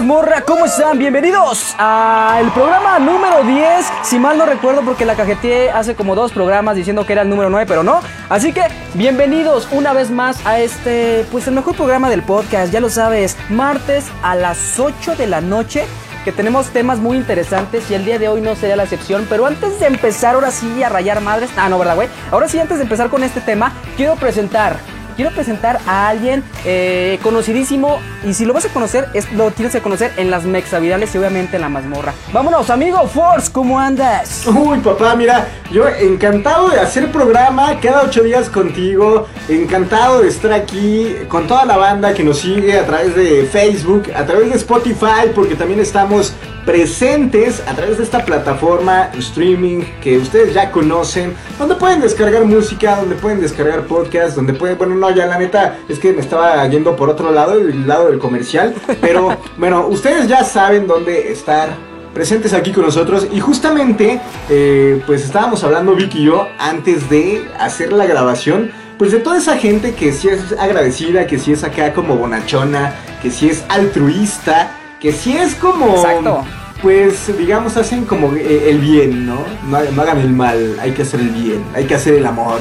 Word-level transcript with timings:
mazmorra? 0.00 0.40
¿Cómo 0.46 0.64
están? 0.64 0.98
Bienvenidos 0.98 1.74
al 1.76 2.50
programa 2.54 2.98
número 2.98 3.44
10. 3.44 3.86
Si 4.02 4.18
mal 4.18 4.38
no 4.38 4.46
recuerdo, 4.46 4.80
porque 4.80 5.04
la 5.04 5.14
cajeteé 5.14 5.70
hace 5.70 5.94
como 5.94 6.14
dos 6.14 6.32
programas 6.32 6.74
diciendo 6.74 7.04
que 7.04 7.12
era 7.12 7.20
el 7.20 7.28
número 7.28 7.50
9, 7.50 7.66
pero 7.68 7.82
no. 7.82 8.00
Así 8.30 8.54
que 8.54 8.62
bienvenidos 8.94 9.68
una 9.72 9.92
vez 9.92 10.10
más 10.10 10.44
a 10.46 10.58
este, 10.58 11.26
pues 11.30 11.46
el 11.48 11.54
mejor 11.54 11.76
programa 11.76 12.08
del 12.08 12.22
podcast. 12.22 12.72
Ya 12.72 12.80
lo 12.80 12.88
sabes, 12.88 13.36
martes 13.50 14.06
a 14.22 14.36
las 14.36 14.80
8 14.80 15.16
de 15.16 15.26
la 15.26 15.42
noche. 15.42 15.84
Que 16.24 16.32
tenemos 16.32 16.70
temas 16.70 16.98
muy 16.98 17.18
interesantes 17.18 17.90
y 17.90 17.94
el 17.94 18.06
día 18.06 18.18
de 18.18 18.28
hoy 18.28 18.40
no 18.40 18.56
sería 18.56 18.76
la 18.76 18.84
excepción. 18.84 19.26
Pero 19.28 19.44
antes 19.44 19.80
de 19.80 19.86
empezar, 19.86 20.34
ahora 20.34 20.50
sí 20.50 20.82
a 20.82 20.88
rayar 20.88 21.20
madres. 21.20 21.50
Ah, 21.58 21.68
no, 21.68 21.78
¿verdad, 21.78 21.96
güey? 21.96 22.08
Ahora 22.30 22.48
sí, 22.48 22.58
antes 22.58 22.78
de 22.78 22.84
empezar 22.84 23.10
con 23.10 23.22
este 23.22 23.42
tema, 23.42 23.74
quiero 23.98 24.16
presentar 24.16 24.78
quiero 25.20 25.34
presentar 25.34 25.78
a 25.86 26.08
alguien 26.08 26.42
eh, 26.64 27.18
conocidísimo. 27.22 28.00
Y 28.24 28.32
si 28.32 28.46
lo 28.46 28.54
vas 28.54 28.64
a 28.64 28.70
conocer, 28.70 29.06
es, 29.12 29.30
lo 29.32 29.50
tienes 29.50 29.74
que 29.74 29.82
conocer 29.82 30.12
en 30.16 30.30
las 30.30 30.44
mexavidales 30.44 31.14
y 31.14 31.18
obviamente 31.18 31.56
en 31.56 31.62
la 31.62 31.68
mazmorra. 31.68 32.14
Vámonos, 32.32 32.70
amigo 32.70 33.06
Force, 33.06 33.52
¿cómo 33.52 33.78
andas? 33.78 34.46
Uy, 34.46 34.78
papá, 34.78 35.14
mira, 35.16 35.46
yo 35.70 35.86
encantado 35.86 36.70
de 36.70 36.80
hacer 36.80 37.12
programa 37.12 37.78
cada 37.80 38.04
ocho 38.04 38.22
días 38.22 38.48
contigo. 38.48 39.26
Encantado 39.46 40.22
de 40.22 40.28
estar 40.28 40.54
aquí 40.54 41.14
con 41.28 41.46
toda 41.46 41.66
la 41.66 41.76
banda 41.76 42.14
que 42.14 42.24
nos 42.24 42.38
sigue 42.38 42.78
a 42.78 42.86
través 42.86 43.14
de 43.14 43.44
Facebook, 43.44 44.04
a 44.16 44.24
través 44.24 44.48
de 44.48 44.56
Spotify, 44.56 45.28
porque 45.34 45.54
también 45.54 45.80
estamos 45.80 46.32
presentes 46.64 47.62
a 47.66 47.74
través 47.74 47.98
de 47.98 48.04
esta 48.04 48.24
plataforma 48.24 49.10
streaming 49.18 49.82
que 50.02 50.18
ustedes 50.18 50.54
ya 50.54 50.70
conocen, 50.70 51.34
donde 51.58 51.74
pueden 51.74 52.00
descargar 52.00 52.44
música, 52.44 52.96
donde 52.96 53.16
pueden 53.16 53.40
descargar 53.40 53.82
podcast, 53.82 54.36
donde 54.36 54.54
pueden, 54.54 54.78
bueno, 54.78 54.94
no, 54.94 55.10
ya 55.10 55.26
la 55.26 55.38
neta 55.38 55.78
es 55.88 55.98
que 55.98 56.12
me 56.12 56.20
estaba 56.20 56.66
yendo 56.68 56.96
por 56.96 57.08
otro 57.08 57.32
lado, 57.32 57.54
el 57.54 57.86
lado 57.86 58.08
del 58.08 58.18
comercial, 58.18 58.74
pero 59.00 59.36
bueno, 59.56 59.86
ustedes 59.88 60.28
ya 60.28 60.44
saben 60.44 60.86
dónde 60.86 61.32
estar 61.32 61.70
presentes 62.14 62.52
aquí 62.52 62.72
con 62.72 62.84
nosotros 62.84 63.28
y 63.32 63.38
justamente 63.40 64.20
eh, 64.48 65.00
pues 65.06 65.24
estábamos 65.24 65.62
hablando 65.62 65.94
Vicky 65.94 66.22
y 66.22 66.24
yo 66.24 66.48
antes 66.58 67.08
de 67.08 67.46
hacer 67.58 67.92
la 67.92 68.04
grabación 68.04 68.72
pues 68.98 69.12
de 69.12 69.18
toda 69.18 69.38
esa 69.38 69.56
gente 69.56 69.94
que 69.94 70.12
sí 70.12 70.28
es 70.28 70.52
agradecida, 70.58 71.26
que 71.26 71.38
sí 71.38 71.52
es 71.52 71.64
acá 71.64 71.94
como 71.94 72.16
bonachona, 72.16 72.94
que 73.22 73.30
sí 73.30 73.48
es 73.48 73.64
altruista, 73.70 74.79
que 75.00 75.12
sí 75.12 75.36
es 75.36 75.54
como... 75.54 75.86
Exacto. 75.96 76.44
Pues 76.82 77.36
digamos 77.36 77.76
hacen 77.76 78.06
como 78.06 78.34
eh, 78.34 78.70
el 78.70 78.78
bien, 78.78 79.26
¿no? 79.26 79.44
¿no? 79.68 79.76
hagan 80.02 80.18
el 80.18 80.30
mal, 80.30 80.78
hay 80.80 80.92
que 80.92 81.02
hacer 81.02 81.20
el 81.20 81.28
bien, 81.28 81.62
hay 81.74 81.84
que 81.84 81.94
hacer 81.94 82.14
el 82.14 82.24
amor. 82.24 82.58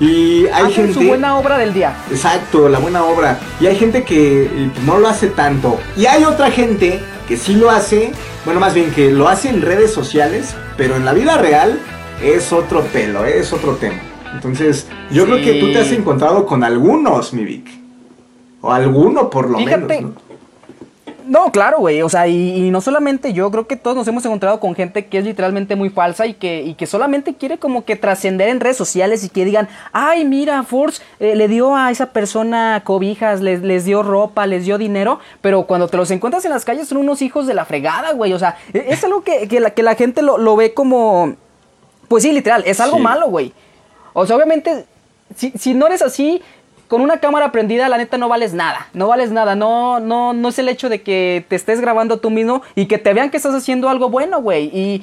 Y 0.00 0.46
hay 0.46 0.66
Hacen 0.70 0.72
gente... 0.72 0.92
su 0.94 1.02
buena 1.02 1.36
obra 1.36 1.58
del 1.58 1.74
día. 1.74 1.94
Exacto, 2.10 2.68
la 2.70 2.78
buena 2.78 3.04
obra. 3.04 3.38
Y 3.60 3.66
hay 3.66 3.76
gente 3.76 4.04
que 4.04 4.44
eh, 4.44 4.70
no 4.86 4.98
lo 4.98 5.08
hace 5.08 5.26
tanto. 5.26 5.78
Y 5.98 6.06
hay 6.06 6.24
otra 6.24 6.50
gente 6.50 7.00
que 7.26 7.36
sí 7.36 7.56
lo 7.56 7.70
hace, 7.70 8.12
bueno, 8.46 8.58
más 8.58 8.72
bien 8.72 8.90
que 8.90 9.10
lo 9.10 9.28
hace 9.28 9.50
en 9.50 9.60
redes 9.60 9.92
sociales, 9.92 10.54
pero 10.78 10.96
en 10.96 11.04
la 11.04 11.12
vida 11.12 11.36
real 11.36 11.78
es 12.22 12.52
otro 12.54 12.82
pelo, 12.84 13.26
es 13.26 13.52
otro 13.52 13.74
tema. 13.74 14.00
Entonces, 14.32 14.86
yo 15.10 15.24
Sí. 15.26 15.30
creo 15.32 15.44
que 15.44 15.60
tú 15.60 15.72
te 15.72 15.80
has 15.80 15.92
encontrado 15.92 16.46
con 16.46 16.64
algunos, 16.64 17.34
mi 17.34 17.44
Vic. 17.44 17.68
O 18.62 18.72
alguno 18.72 19.28
por 19.28 19.50
lo 19.50 19.58
Fíjate. 19.58 19.80
menos. 19.84 20.12
¿no? 20.14 20.27
No, 21.28 21.52
claro, 21.52 21.78
güey. 21.80 22.00
O 22.00 22.08
sea, 22.08 22.26
y, 22.26 22.54
y 22.66 22.70
no 22.70 22.80
solamente 22.80 23.34
yo, 23.34 23.50
creo 23.50 23.66
que 23.66 23.76
todos 23.76 23.94
nos 23.96 24.08
hemos 24.08 24.24
encontrado 24.24 24.60
con 24.60 24.74
gente 24.74 25.06
que 25.06 25.18
es 25.18 25.24
literalmente 25.24 25.76
muy 25.76 25.90
falsa 25.90 26.26
y 26.26 26.32
que, 26.32 26.62
y 26.62 26.72
que 26.74 26.86
solamente 26.86 27.34
quiere 27.34 27.58
como 27.58 27.84
que 27.84 27.96
trascender 27.96 28.48
en 28.48 28.60
redes 28.60 28.78
sociales 28.78 29.22
y 29.24 29.28
que 29.28 29.44
digan, 29.44 29.68
ay, 29.92 30.24
mira, 30.24 30.62
Force 30.62 31.02
eh, 31.20 31.36
le 31.36 31.46
dio 31.46 31.76
a 31.76 31.90
esa 31.90 32.12
persona 32.12 32.80
cobijas, 32.84 33.42
les, 33.42 33.60
les 33.62 33.84
dio 33.84 34.02
ropa, 34.02 34.46
les 34.46 34.64
dio 34.64 34.78
dinero, 34.78 35.18
pero 35.42 35.64
cuando 35.66 35.86
te 35.88 35.98
los 35.98 36.10
encuentras 36.10 36.44
en 36.46 36.50
las 36.50 36.64
calles 36.64 36.88
son 36.88 36.96
unos 36.98 37.20
hijos 37.20 37.46
de 37.46 37.52
la 37.52 37.66
fregada, 37.66 38.12
güey. 38.12 38.32
O 38.32 38.38
sea, 38.38 38.56
e- 38.72 38.86
es 38.88 39.04
algo 39.04 39.22
que, 39.22 39.48
que 39.48 39.60
la, 39.60 39.70
que 39.72 39.82
la 39.82 39.94
gente 39.96 40.22
lo, 40.22 40.38
lo 40.38 40.56
ve 40.56 40.72
como... 40.72 41.36
Pues 42.08 42.22
sí, 42.22 42.32
literal, 42.32 42.62
es 42.66 42.80
algo 42.80 42.96
Sí. 42.96 43.02
malo, 43.02 43.28
güey. 43.28 43.52
O 44.14 44.24
sea, 44.26 44.34
obviamente, 44.36 44.86
si, 45.36 45.50
si 45.50 45.74
no 45.74 45.86
eres 45.86 46.00
así, 46.00 46.40
con 46.88 47.02
una 47.02 47.18
cámara 47.18 47.52
prendida, 47.52 47.88
la 47.88 47.98
neta 47.98 48.16
no 48.18 48.28
vales 48.28 48.54
nada. 48.54 48.88
No 48.94 49.08
vales 49.08 49.30
nada. 49.30 49.54
No, 49.54 50.00
no, 50.00 50.32
no 50.32 50.48
es 50.48 50.58
el 50.58 50.68
hecho 50.68 50.88
de 50.88 51.02
que 51.02 51.44
te 51.48 51.54
estés 51.54 51.80
grabando 51.80 52.18
tú 52.18 52.30
mismo 52.30 52.62
y 52.74 52.86
que 52.86 52.98
te 52.98 53.12
vean 53.12 53.30
que 53.30 53.36
estás 53.36 53.54
haciendo 53.54 53.88
algo 53.90 54.08
bueno, 54.08 54.40
güey. 54.40 54.64
Y 54.66 55.02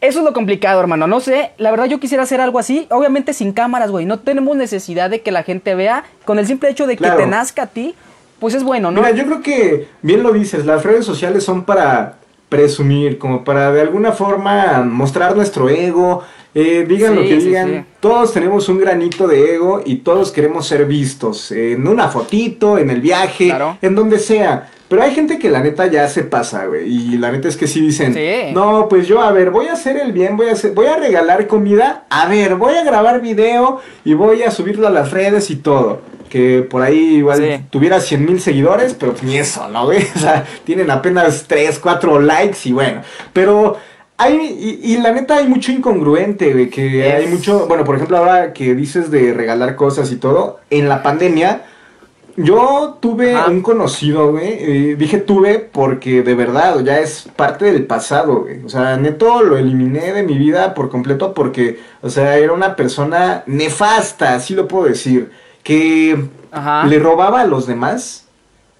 eso 0.00 0.20
es 0.20 0.24
lo 0.24 0.32
complicado, 0.32 0.80
hermano. 0.80 1.06
No 1.06 1.20
sé, 1.20 1.50
la 1.58 1.72
verdad 1.72 1.86
yo 1.86 1.98
quisiera 1.98 2.22
hacer 2.22 2.40
algo 2.40 2.60
así. 2.60 2.86
Obviamente 2.90 3.32
sin 3.32 3.52
cámaras, 3.52 3.90
güey. 3.90 4.06
No 4.06 4.20
tenemos 4.20 4.56
necesidad 4.56 5.10
de 5.10 5.20
que 5.20 5.32
la 5.32 5.42
gente 5.42 5.74
vea. 5.74 6.04
Con 6.24 6.38
el 6.38 6.46
simple 6.46 6.70
hecho 6.70 6.86
de 6.86 6.96
que 6.96 7.10
te 7.10 7.26
nazca 7.26 7.64
a 7.64 7.66
ti, 7.66 7.96
pues 8.38 8.54
es 8.54 8.62
bueno, 8.62 8.90
¿no? 8.92 9.00
Mira, 9.00 9.10
yo 9.12 9.24
creo 9.24 9.42
que 9.42 9.88
bien 10.02 10.22
lo 10.22 10.32
dices, 10.32 10.64
las 10.64 10.84
redes 10.84 11.04
sociales 11.04 11.42
son 11.42 11.64
para 11.64 12.18
presumir, 12.48 13.18
como 13.18 13.42
para 13.42 13.72
de 13.72 13.80
alguna 13.80 14.12
forma 14.12 14.82
mostrar 14.82 15.34
nuestro 15.34 15.68
ego. 15.68 16.22
Eh, 16.54 16.84
digan 16.88 17.12
Sí, 17.12 17.16
lo 17.16 17.22
que 17.22 17.40
sí, 17.40 17.46
digan, 17.48 17.68
sí. 17.88 17.94
todos 18.00 18.32
tenemos 18.32 18.68
un 18.68 18.78
granito 18.78 19.26
de 19.26 19.54
ego 19.54 19.82
y 19.84 19.96
todos 19.96 20.30
queremos 20.32 20.66
ser 20.66 20.84
vistos 20.86 21.50
en 21.52 21.86
una 21.88 22.08
fotito, 22.08 22.78
en 22.78 22.90
el 22.90 23.00
viaje, 23.00 23.46
Claro. 23.46 23.78
en 23.82 23.94
donde 23.94 24.18
sea. 24.18 24.70
Pero 24.88 25.02
hay 25.02 25.12
gente 25.14 25.38
que 25.38 25.50
la 25.50 25.60
neta 25.60 25.86
ya 25.86 26.06
se 26.08 26.22
pasa, 26.22 26.66
güey. 26.66 26.86
Y 26.86 27.16
la 27.18 27.32
neta 27.32 27.48
es 27.48 27.56
que 27.56 27.66
sí 27.66 27.80
dicen, 27.80 28.14
no, 28.54 28.86
pues 28.88 29.08
yo, 29.08 29.20
a 29.22 29.32
ver, 29.32 29.50
voy 29.50 29.66
a 29.66 29.72
hacer 29.72 29.96
el 29.96 30.12
bien, 30.12 30.36
voy 30.36 30.48
a 30.48 30.52
hacer, 30.52 30.72
voy 30.72 30.86
a 30.86 30.96
regalar 30.96 31.46
comida, 31.48 32.04
a 32.10 32.28
ver, 32.28 32.54
voy 32.56 32.74
a 32.74 32.84
grabar 32.84 33.20
video 33.20 33.80
y 34.04 34.14
voy 34.14 34.42
a 34.42 34.50
subirlo 34.50 34.86
a 34.86 34.90
las 34.90 35.10
redes 35.10 35.50
y 35.50 35.56
todo. 35.56 36.02
Que 36.28 36.62
por 36.68 36.82
ahí 36.82 37.16
igual 37.16 37.64
tuviera 37.70 37.98
100 38.00 38.24
mil 38.24 38.40
seguidores, 38.40 38.94
pero 38.94 39.14
ni 39.22 39.38
eso, 39.38 39.66
¿no, 39.68 39.86
güey? 39.86 40.02
O 40.16 40.18
sea, 40.18 40.44
tienen 40.64 40.90
apenas 40.90 41.44
3, 41.48 41.78
4 41.78 42.20
likes 42.20 42.58
y 42.64 42.72
bueno. 42.72 43.00
Pero 43.32 43.76
hay, 44.16 44.80
y, 44.82 44.92
y 44.92 44.96
la 44.98 45.12
neta 45.12 45.36
hay 45.38 45.48
mucho 45.48 45.72
incongruente, 45.72 46.52
güey, 46.52 46.70
que 46.70 47.08
Es- 47.08 47.14
hay 47.14 47.26
mucho, 47.26 47.66
bueno, 47.66 47.84
por 47.84 47.96
ejemplo, 47.96 48.16
ahora 48.18 48.52
que 48.52 48.74
dices 48.74 49.10
de 49.10 49.34
regalar 49.34 49.74
cosas 49.76 50.10
y 50.12 50.16
todo, 50.16 50.60
en 50.70 50.88
la 50.88 51.02
pandemia, 51.02 51.62
yo 52.36 52.98
tuve 53.00 53.34
Ajá. 53.36 53.48
un 53.50 53.60
conocido, 53.62 54.32
güey, 54.32 54.48
eh, 54.58 54.96
dije 54.96 55.18
tuve 55.18 55.58
porque 55.60 56.22
de 56.22 56.34
verdad, 56.34 56.80
ya 56.80 56.98
es 56.98 57.28
parte 57.36 57.66
del 57.66 57.86
pasado, 57.86 58.40
güey. 58.42 58.64
O 58.64 58.68
sea, 58.68 58.96
neto 58.96 59.40
lo 59.42 59.56
eliminé 59.56 60.12
de 60.12 60.24
mi 60.24 60.36
vida 60.36 60.74
por 60.74 60.90
completo 60.90 61.32
porque, 61.32 61.78
o 62.02 62.10
sea, 62.10 62.36
era 62.36 62.52
una 62.52 62.74
persona 62.74 63.44
nefasta, 63.46 64.34
así 64.34 64.54
lo 64.54 64.66
puedo 64.66 64.86
decir, 64.86 65.30
que 65.62 66.24
Ajá. 66.50 66.84
le 66.86 66.98
robaba 66.98 67.42
a 67.42 67.46
los 67.46 67.66
demás 67.68 68.26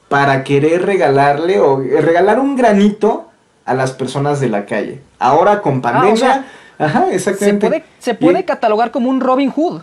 para 0.09 0.43
querer 0.45 0.85
regalarle 0.85 1.61
o 1.61 1.81
eh, 1.81 2.01
regalar 2.01 2.41
un 2.41 2.57
granito 2.57 3.27
a 3.65 3.75
las 3.75 3.93
personas 3.93 4.41
de 4.41 4.49
la 4.49 4.67
calle. 4.67 5.01
Ahora 5.19 5.61
con 5.63 5.81
pandemia, 5.81 6.13
Ah, 6.13 6.17
sea, 6.17 6.87
ajá, 6.87 7.07
Se 7.09 7.15
exactamente. 7.17 7.67
puede, 7.69 7.85
se 7.99 8.15
puede 8.15 8.41
Y- 8.41 8.45
catalogar 8.45 8.91
como 8.91 9.09
un 9.11 9.21
Robin 9.21 9.51
Hood. 9.51 9.83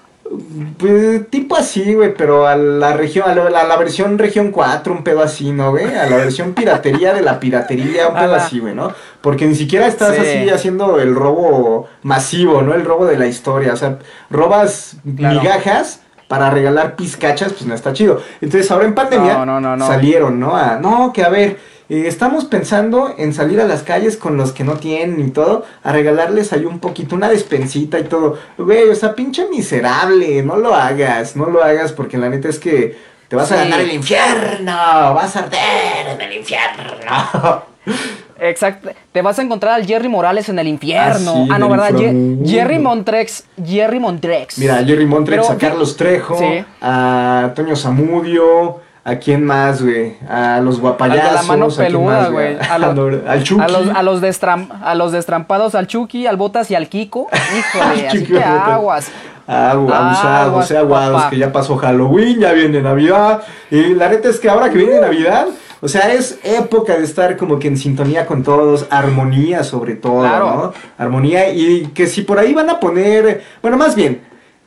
pues, 0.77 1.29
tipo 1.29 1.55
así, 1.57 1.93
güey, 1.93 2.13
pero 2.13 2.47
a 2.47 2.55
la 2.55 2.93
región, 2.93 3.29
a 3.29 3.35
la, 3.35 3.59
a 3.59 3.63
la 3.65 3.77
versión 3.77 4.17
región 4.17 4.51
4, 4.51 4.93
un 4.93 5.03
pedo 5.03 5.21
así, 5.21 5.51
¿no, 5.51 5.71
güey? 5.71 5.85
A 5.93 6.07
la 6.09 6.15
versión 6.17 6.53
piratería 6.53 7.13
de 7.13 7.21
la 7.21 7.39
piratería, 7.39 8.07
un 8.07 8.13
pedo 8.19 8.35
Ajá. 8.35 8.45
así, 8.45 8.59
güey, 8.59 8.73
¿no? 8.73 8.91
Porque 9.21 9.45
ni 9.45 9.55
siquiera 9.55 9.87
estás 9.87 10.15
Sí. 10.15 10.21
así 10.21 10.49
haciendo 10.49 10.99
el 10.99 11.15
robo 11.15 11.87
masivo, 12.03 12.61
¿no? 12.61 12.73
El 12.73 12.85
robo 12.85 13.05
de 13.05 13.17
la 13.17 13.27
historia, 13.27 13.73
o 13.73 13.77
sea, 13.77 13.97
robas 14.29 14.95
Claro. 15.17 15.41
migajas 15.41 16.01
para 16.27 16.49
regalar 16.49 16.95
pizcachas, 16.95 17.51
pues 17.51 17.65
no 17.65 17.73
está 17.75 17.91
chido. 17.91 18.21
Entonces 18.39 18.71
ahora 18.71 18.85
en 18.85 18.95
pandemia 18.95 19.33
No, 19.33 19.45
no, 19.45 19.59
no, 19.59 19.75
no. 19.75 19.85
salieron, 19.87 20.39
¿no? 20.39 20.55
A, 20.55 20.77
no, 20.77 21.11
que 21.11 21.23
a 21.23 21.29
ver, 21.29 21.57
eh, 21.91 22.03
estamos 22.07 22.45
pensando 22.45 23.13
en 23.17 23.33
salir 23.33 23.59
a 23.59 23.65
las 23.65 23.83
calles 23.83 24.15
con 24.15 24.37
los 24.37 24.51
que 24.53 24.63
no 24.63 24.73
tienen 24.77 25.19
y 25.27 25.31
todo, 25.31 25.65
a 25.83 25.91
regalarles 25.91 26.53
ahí 26.53 26.65
un 26.65 26.79
poquito, 26.79 27.15
una 27.15 27.27
despensita 27.29 27.99
y 27.99 28.03
todo. 28.05 28.37
Güey, 28.57 28.89
o 28.89 28.95
sea, 28.95 29.13
pinche 29.13 29.47
miserable, 29.49 30.41
no 30.43 30.55
lo 30.55 30.73
hagas, 30.73 31.35
no 31.35 31.47
lo 31.47 31.63
hagas 31.63 31.91
porque 31.91 32.17
la 32.17 32.29
neta 32.29 32.47
es 32.49 32.59
que 32.59 32.97
te 33.27 33.35
vas 33.35 33.51
a 33.51 33.57
ganar 33.57 33.81
el 33.81 33.91
infierno, 33.93 34.71
vas 35.13 35.35
a 35.35 35.39
arder 35.39 36.07
en 36.15 36.21
el 36.21 36.37
infierno. 36.37 37.63
Exacto. 38.39 38.89
Te 39.11 39.21
vas 39.21 39.37
a 39.37 39.43
encontrar 39.43 39.73
al 39.75 39.85
Jerry 39.85 40.09
Morales 40.09 40.49
en 40.49 40.57
el 40.57 40.67
infierno. 40.67 41.31
Ah, 41.31 41.43
sí, 41.45 41.49
Ah, 41.51 41.59
no, 41.59 41.69
¿verdad? 41.69 41.93
Ye-. 41.95 42.37
Jerry 42.45 42.79
Montrex. 42.79 43.43
Jerry 43.63 43.99
Montrex. 43.99 44.57
Mira, 44.57 44.83
Jerry 44.83 45.05
Montrex, 45.05 45.43
Pero, 45.43 45.53
a 45.53 45.57
Carlos 45.59 45.95
Trejo, 45.95 46.37
Sí. 46.39 46.65
a 46.81 47.51
Toño 47.55 47.75
Zamudio, 47.75 48.79
¿a 49.03 49.15
quién 49.15 49.43
más, 49.45 49.81
güey? 49.81 50.15
A 50.29 50.59
los 50.61 50.79
guapayazos. 50.79 51.33
la 51.33 51.43
mano 51.43 51.65
¿a 51.65 51.75
peluda, 51.75 52.05
más, 52.21 52.31
güey. 52.31 52.57
A, 52.59 52.77
los- 52.77 53.15
al 53.27 53.43
Chucky. 53.43 53.61
a 53.63 53.67
los, 53.67 53.87
a, 53.95 54.03
los 54.03 54.21
destram- 54.21 54.69
a 54.83 54.95
los 54.95 55.11
destrampados, 55.11 55.75
al 55.75 55.87
Chucky, 55.87 56.27
al 56.27 56.37
Botas 56.37 56.69
y 56.71 56.75
al 56.75 56.87
Kiko. 56.89 57.27
Híjole, 57.57 58.07
así 58.07 58.23
que 58.25 58.43
aguas. 58.43 59.11
Agu- 59.47 59.91
abusados, 59.91 60.25
Aguas, 60.47 60.71
eh, 60.71 60.77
aguados, 60.77 61.17
papá. 61.17 61.29
que 61.31 61.37
ya 61.37 61.51
pasó 61.51 61.75
Halloween, 61.77 62.39
ya 62.39 62.53
viene 62.53 62.81
Navidad. 62.81 63.41
Y 63.69 63.95
la 63.95 64.07
neta 64.07 64.29
es 64.29 64.39
que 64.39 64.49
ahora 64.49 64.69
que 64.69 64.77
viene 64.77 65.01
Navidad, 65.01 65.47
o 65.81 65.87
sea, 65.87 66.13
es 66.13 66.39
época 66.43 66.95
de 66.95 67.03
estar 67.03 67.35
como 67.37 67.57
que 67.59 67.67
en 67.67 67.75
sintonía 67.75 68.25
con 68.27 68.43
todos, 68.43 68.85
armonía 68.91 69.63
sobre 69.63 69.95
todo, 69.95 70.21
Claro. 70.21 70.45
¿no? 70.45 70.73
Armonía 71.03 71.51
y 71.51 71.87
que 71.87 72.05
si 72.07 72.21
por 72.21 72.37
ahí 72.39 72.53
van 72.53 72.69
a 72.69 72.79
poner, 72.79 73.43
bueno, 73.61 73.77
más 73.77 73.95
bien, 73.95 74.21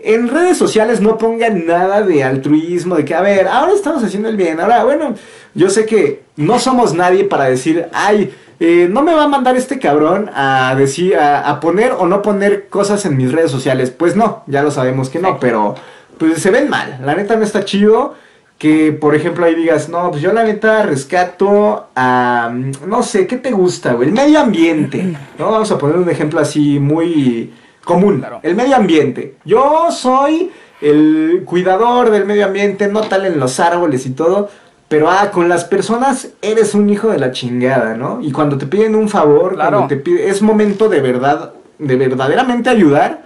en 0.05 0.29
redes 0.29 0.59
sociales 0.59 1.01
no 1.01 1.17
pongan 1.19 1.67
nada 1.67 2.03
de 2.03 2.23
altruismo, 2.23 2.97
de 2.97 3.05
que, 3.05 3.15
a 3.15 3.23
ver, 3.23 3.49
ahora 3.49 3.73
estamos 3.73 4.05
haciendo 4.05 4.29
el 4.29 4.37
bien, 4.37 4.61
ahora, 4.61 4.85
bueno, 4.85 5.15
yo 5.55 5.71
sé 5.71 5.87
que 5.87 6.23
no 6.37 6.59
somos 6.59 6.95
nadie 6.95 7.25
para 7.25 7.45
decir, 7.45 7.87
ay, 7.93 8.33
eh, 8.61 8.89
no 8.91 9.03
me 9.03 9.15
va 9.15 9.25
a 9.25 9.29
mandar 9.29 9.57
este 9.57 9.79
cabrón 9.79 10.31
a 10.35 10.75
decir, 10.77 11.17
a, 11.17 11.59
poner 11.61 11.93
o 11.93 12.07
no 12.07 12.23
poner 12.23 12.69
cosas 12.69 13.05
en 13.05 13.17
mis 13.17 13.33
redes 13.33 13.51
sociales. 13.51 13.91
Pues 13.91 14.15
no, 14.15 14.45
ya 14.47 14.63
lo 14.63 14.71
sabemos 14.71 15.11
que 15.11 15.19
no, 15.19 15.41
pero 15.41 15.75
pues 16.19 16.41
se 16.41 16.51
ven 16.51 16.69
mal. 16.69 16.99
La 17.05 17.15
neta 17.15 17.37
no 17.37 17.43
está 17.43 17.65
chido 17.65 18.15
que, 18.59 18.93
por 18.93 19.15
ejemplo, 19.15 19.45
ahí 19.45 19.55
digas, 19.55 19.89
no, 19.89 20.11
pues 20.11 20.23
yo 20.23 20.33
la 20.33 20.45
neta 20.45 20.83
rescato 20.83 21.89
a, 21.97 22.55
no 22.87 23.03
sé, 23.03 23.27
¿qué 23.27 23.37
te 23.37 23.51
gusta, 23.51 23.95
güey? 23.95 24.09
El 24.09 24.15
medio 24.15 24.39
ambiente, 24.39 25.17
¿no? 25.39 25.51
Vamos 25.51 25.71
a 25.73 25.79
poner 25.79 25.97
un 25.97 26.09
ejemplo 26.09 26.39
así 26.41 26.79
muy 26.79 27.53
común. 27.85 28.25
El 28.43 28.55
medio 28.55 28.77
ambiente. 28.77 29.37
Yo 29.45 29.89
soy 29.91 30.51
el 30.81 31.43
cuidador 31.45 32.11
del 32.11 32.25
medio 32.25 32.47
ambiente, 32.47 32.89
no 32.89 33.03
tal 33.03 33.27
en 33.27 33.39
los 33.39 33.61
árboles 33.61 34.07
y 34.07 34.11
todo. 34.11 34.51
Pero 34.89 35.11
ah, 35.11 35.31
con 35.31 35.49
las 35.49 35.65
personas 35.65 36.29
eres 36.43 36.75
un 36.75 36.91
hijo 36.91 37.09
de 37.09 37.19
la 37.19 37.33
chingada, 37.33 37.97
¿no? 37.97 38.21
Y 38.21 38.33
cuando 38.33 38.59
te 38.59 38.67
piden 38.67 38.95
un 38.95 39.09
favor, 39.09 39.57
cuando 39.57 39.87
te 39.87 39.97
pide, 39.97 40.29
es 40.29 40.43
momento 40.43 40.89
de 40.89 41.01
verdad, 41.01 41.55
de 41.79 41.97
verdaderamente 41.97 42.71
ayudar, 42.71 43.23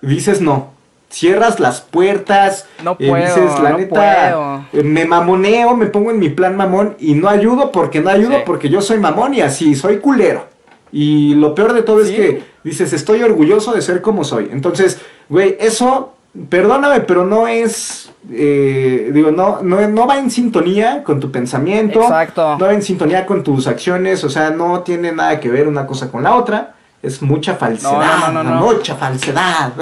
dices 0.00 0.40
no. 0.40 0.70
Cierras 1.08 1.60
las 1.60 1.80
puertas, 1.80 2.66
no 2.82 2.96
eh, 2.98 3.08
puedo, 3.08 3.24
dices, 3.24 3.60
la 3.60 3.72
neta, 3.72 4.66
eh, 4.72 4.82
me 4.82 5.04
mamoneo, 5.04 5.76
me 5.76 5.86
pongo 5.86 6.10
en 6.10 6.18
mi 6.18 6.30
plan 6.30 6.56
mamón 6.56 6.94
y 6.98 7.14
no 7.14 7.28
ayudo 7.28 7.70
porque 7.70 8.00
no 8.00 8.08
ayudo 8.08 8.44
porque 8.46 8.70
yo 8.70 8.80
soy 8.80 8.98
mamón 8.98 9.34
y 9.34 9.40
así, 9.42 9.74
soy 9.74 9.98
culero. 9.98 10.46
Y 10.90 11.34
lo 11.34 11.54
peor 11.54 11.72
de 11.72 11.82
todo 11.82 12.00
es 12.00 12.10
que 12.10 12.42
dices, 12.64 12.92
estoy 12.92 13.22
orgulloso 13.22 13.72
de 13.72 13.82
ser 13.82 14.02
como 14.02 14.24
soy. 14.24 14.48
Entonces, 14.52 15.00
güey, 15.28 15.56
eso, 15.60 16.14
perdóname, 16.48 17.00
pero 17.00 17.24
no 17.24 17.46
es 17.48 18.12
eh, 18.30 19.10
digo, 19.12 19.32
no, 19.32 19.62
no, 19.62 19.86
no, 19.88 20.06
va 20.06 20.18
en 20.18 20.30
sintonía 20.30 21.02
con 21.02 21.18
tu 21.18 21.32
pensamiento, 21.32 22.02
Exacto. 22.02 22.56
no 22.56 22.66
va 22.66 22.72
en 22.72 22.82
sintonía 22.82 23.26
con 23.26 23.42
tus 23.42 23.66
acciones, 23.66 24.22
o 24.22 24.30
sea, 24.30 24.50
no 24.50 24.80
tiene 24.82 25.10
nada 25.10 25.40
que 25.40 25.48
ver 25.48 25.66
una 25.66 25.86
cosa 25.86 26.08
con 26.08 26.22
la 26.22 26.36
otra, 26.36 26.74
es 27.02 27.20
mucha 27.20 27.54
falsedad, 27.54 28.32
mucha 28.60 28.94
falsedad. 28.94 29.72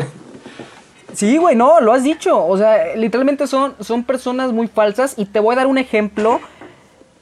Sí, 1.12 1.36
güey, 1.36 1.54
no, 1.54 1.80
lo 1.80 1.92
has 1.92 2.02
dicho, 2.02 2.46
o 2.46 2.56
sea, 2.56 2.96
literalmente 2.96 3.46
son, 3.46 3.74
son 3.80 4.04
personas 4.04 4.52
muy 4.52 4.68
falsas 4.68 5.14
y 5.18 5.26
te 5.26 5.38
voy 5.38 5.52
a 5.52 5.56
dar 5.56 5.66
un 5.66 5.76
ejemplo. 5.76 6.40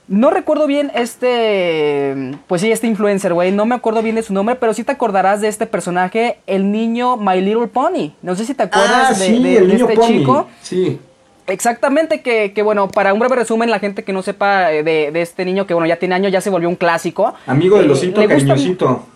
No 0.09 0.31
recuerdo 0.31 0.67
bien 0.67 0.91
este, 0.95 2.33
pues 2.47 2.63
sí, 2.63 2.73
este 2.73 2.87
influencer, 2.87 3.35
güey, 3.35 3.53
no 3.53 3.67
me 3.67 3.75
acuerdo 3.75 4.03
bien 4.03 4.15
de 4.15 4.23
su 4.23 4.33
nombre, 4.33 4.55
pero 4.55 4.73
sí 4.73 4.83
te 4.83 4.93
acordarás 4.93 5.43
de 5.43 5.49
este 5.49 5.67
personaje, 5.67 6.39
el 6.47 6.73
niño 6.73 7.19
My 7.19 7.43
Little 7.43 7.67
Pony. 7.67 8.13
No 8.23 8.35
sé 8.35 8.47
si 8.47 8.55
te 8.55 8.63
acuerdas 8.63 9.21
ah, 9.21 9.23
de, 9.23 9.39
de, 9.39 9.75
este 9.75 9.99
chico. 9.99 10.49
Sí. 10.63 10.99
Exactamente, 11.47 12.23
que, 12.23 12.53
que, 12.53 12.63
bueno, 12.63 12.89
para 12.89 13.13
un 13.13 13.21
breve 13.21 13.37
resumen, 13.37 13.71
la 13.71 13.81
gente 13.81 14.03
que 14.03 14.15
no 14.15 14.23
sepa 14.23 14.69
de, 14.69 14.83
de, 14.83 15.23
este 15.23 15.45
niño 15.45 15.67
que 15.67 15.75
bueno, 15.75 15.87
ya 15.87 15.97
tiene 15.97 16.15
años, 16.15 16.33
ya 16.33 16.41
se 16.41 16.51
volvió 16.51 16.69
un 16.71 16.77
clásico. 16.77 17.35
Amigo 17.47 17.77
del 17.77 17.89
eh, 17.89 17.93
osito, 17.93 18.27
cariñosito. 18.27 19.07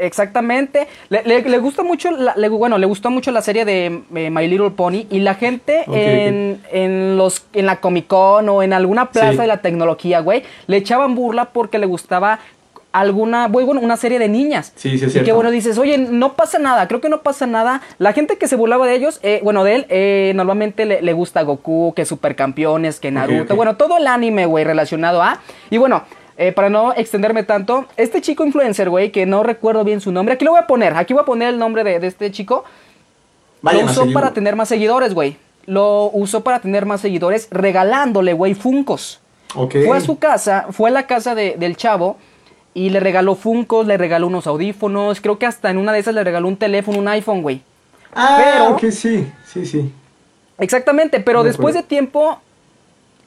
Exactamente. 0.00 0.88
Le, 1.08 1.22
le, 1.24 1.58
gusta 1.58 1.82
mucho, 1.82 2.10
la, 2.10 2.34
le, 2.36 2.48
bueno, 2.48 2.78
le 2.78 2.86
gustó 2.86 3.10
mucho 3.10 3.30
la 3.30 3.42
serie 3.42 3.64
de 3.64 4.02
eh, 4.14 4.30
My 4.30 4.48
Little 4.48 4.70
Pony 4.70 5.06
y 5.10 5.20
la 5.20 5.34
gente 5.34 5.84
en, 5.86 6.60
en, 6.72 7.16
los, 7.16 7.44
en 7.52 7.66
la 7.66 7.80
Comic 7.80 8.06
Con 8.06 8.48
o 8.48 8.62
en 8.62 8.72
alguna 8.72 9.10
plaza 9.10 9.42
de 9.42 9.48
la 9.48 9.58
tecnología, 9.58 10.20
güey, 10.20 10.42
le 10.66 10.78
echaban 10.78 11.14
burla 11.14 11.46
porque 11.46 11.78
le 11.78 11.86
gustaba 11.86 12.40
alguna, 12.92 13.48
bueno, 13.48 13.80
una 13.80 13.96
serie 13.96 14.18
de 14.18 14.28
niñas. 14.28 14.72
Sí, 14.74 14.98
sí, 14.98 15.10
sí. 15.10 15.20
Y 15.20 15.22
que 15.22 15.32
bueno, 15.32 15.50
dices, 15.50 15.78
oye, 15.78 15.98
no 15.98 16.34
pasa 16.34 16.58
nada, 16.58 16.88
creo 16.88 17.00
que 17.00 17.08
no 17.08 17.22
pasa 17.22 17.46
nada. 17.46 17.82
La 17.98 18.12
gente 18.12 18.36
que 18.36 18.48
se 18.48 18.56
burlaba 18.56 18.86
de 18.86 18.96
ellos, 18.96 19.20
eh, 19.22 19.40
bueno, 19.42 19.64
de 19.64 19.74
él, 19.76 19.86
eh, 19.88 20.32
normalmente 20.34 20.84
le, 20.84 21.12
gusta 21.12 21.42
Goku, 21.42 21.92
que 21.94 22.04
Supercampeones, 22.04 23.00
que 23.00 23.10
Naruto, 23.10 23.54
bueno, 23.54 23.76
todo 23.76 23.98
el 23.98 24.06
anime, 24.06 24.46
güey, 24.46 24.64
relacionado 24.64 25.22
a. 25.22 25.40
Y 25.70 25.78
bueno, 25.78 26.02
eh, 26.40 26.52
para 26.52 26.70
no 26.70 26.94
extenderme 26.94 27.42
tanto, 27.42 27.84
este 27.98 28.22
chico 28.22 28.46
influencer, 28.46 28.88
güey, 28.88 29.12
que 29.12 29.26
no 29.26 29.42
recuerdo 29.42 29.84
bien 29.84 30.00
su 30.00 30.10
nombre, 30.10 30.36
aquí 30.36 30.46
lo 30.46 30.52
voy 30.52 30.60
a 30.60 30.66
poner, 30.66 30.94
aquí 30.96 31.12
voy 31.12 31.20
a 31.20 31.26
poner 31.26 31.50
el 31.50 31.58
nombre 31.58 31.84
de, 31.84 32.06
este 32.06 32.30
chico. 32.30 32.64
lo 33.60 33.84
usó 33.84 34.10
para 34.10 34.32
tener 34.32 34.56
más 34.56 34.70
seguidores, 34.70 35.12
güey. 35.12 35.36
Lo 35.66 36.10
usó 36.14 36.42
para 36.42 36.60
tener 36.60 36.86
más 36.86 37.02
seguidores 37.02 37.48
regalándole, 37.50 38.32
güey, 38.32 38.54
Funcos. 38.54 39.20
Fue 39.48 39.94
a 39.94 40.00
su 40.00 40.18
casa, 40.18 40.68
fue 40.70 40.88
a 40.88 40.92
la 40.94 41.06
casa 41.06 41.34
del 41.34 41.76
chavo 41.76 42.16
y 42.72 42.88
le 42.88 43.00
regaló 43.00 43.34
Funkos, 43.34 43.86
le 43.86 43.98
regaló 43.98 44.26
unos 44.26 44.46
audífonos, 44.46 45.20
creo 45.20 45.38
que 45.38 45.44
hasta 45.44 45.68
en 45.68 45.76
una 45.76 45.92
de 45.92 45.98
esas 45.98 46.14
le 46.14 46.24
regaló 46.24 46.48
un 46.48 46.56
teléfono, 46.56 47.00
un 47.00 47.08
iPhone, 47.08 47.42
güey. 47.42 47.60
Ah, 48.14 48.78
pero, 48.78 48.90
sí, 48.90 49.30
sí, 49.46 49.66
sí. 49.66 49.92
Exactamente, 50.56 51.20
pero 51.20 51.42
después 51.42 51.74
de 51.74 51.82
tiempo, 51.82 52.40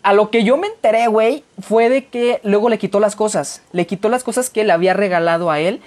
a 0.04 0.14
lo 0.14 0.30
que 0.30 0.44
yo 0.44 0.58
me 0.58 0.68
enteré, 0.68 1.08
güey, 1.08 1.44
fue 1.62 1.90
de 1.90 2.06
que 2.06 2.42
luego 2.44 2.70
le 2.70 2.78
quitó 2.78 3.00
las 3.00 3.16
cosas. 3.16 3.64
Le 3.72 3.88
quitó 3.88 4.10
las 4.10 4.24
cosas 4.24 4.50
que 4.50 4.64
le 4.64 4.74
había 4.74 4.94
regalado 4.94 5.50
a 5.50 5.60
él. 5.60 5.82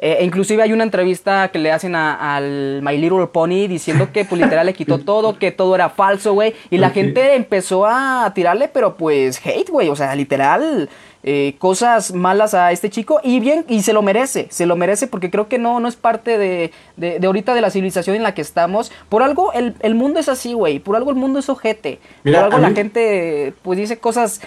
Eh, 0.00 0.18
e 0.20 0.24
inclusive 0.24 0.62
hay 0.62 0.72
una 0.72 0.84
entrevista 0.84 1.48
que 1.48 1.58
le 1.58 1.72
hacen 1.72 1.94
al 1.94 2.80
My 2.82 2.96
Little 2.96 3.26
Pony 3.26 3.66
diciendo 3.66 4.10
que 4.12 4.24
pues 4.24 4.40
literal 4.40 4.66
le 4.66 4.74
quitó 4.74 4.98
todo, 4.98 5.38
que 5.38 5.50
todo 5.50 5.74
era 5.74 5.88
falso, 5.88 6.34
güey. 6.34 6.54
Y 6.70 6.78
la 6.78 6.90
gente 6.90 7.34
empezó 7.34 7.84
a 7.86 8.30
tirarle, 8.34 8.68
pero 8.68 8.96
pues 8.96 9.44
hate, 9.44 9.68
güey. 9.70 9.88
O 9.88 9.96
sea, 9.96 10.14
literal 10.14 10.88
eh, 11.24 11.56
cosas 11.58 12.14
malas 12.14 12.54
a 12.54 12.70
este 12.70 12.90
chico 12.90 13.20
y 13.24 13.40
bien, 13.40 13.64
y 13.68 13.82
se 13.82 13.92
lo 13.92 14.02
merece, 14.02 14.46
se 14.50 14.66
lo 14.66 14.76
merece 14.76 15.08
porque 15.08 15.30
creo 15.30 15.48
que 15.48 15.58
no, 15.58 15.80
no 15.80 15.88
es 15.88 15.96
parte 15.96 16.38
de, 16.38 16.70
de, 16.96 17.18
ahorita 17.26 17.54
de 17.54 17.60
la 17.60 17.70
civilización 17.70 18.14
en 18.14 18.22
la 18.22 18.34
que 18.34 18.40
estamos. 18.40 18.92
Por 19.08 19.24
algo 19.24 19.52
el, 19.52 19.74
el 19.80 19.96
mundo 19.96 20.20
es 20.20 20.28
así, 20.28 20.52
güey, 20.52 20.78
por 20.78 20.94
algo 20.94 21.10
el 21.10 21.16
mundo 21.16 21.40
es 21.40 21.48
ojete. 21.48 21.98
por 22.22 22.36
algo 22.36 22.58
la 22.58 22.70
gente 22.70 23.52
pues 23.62 23.78
dice 23.78 23.98
cosas 23.98 24.40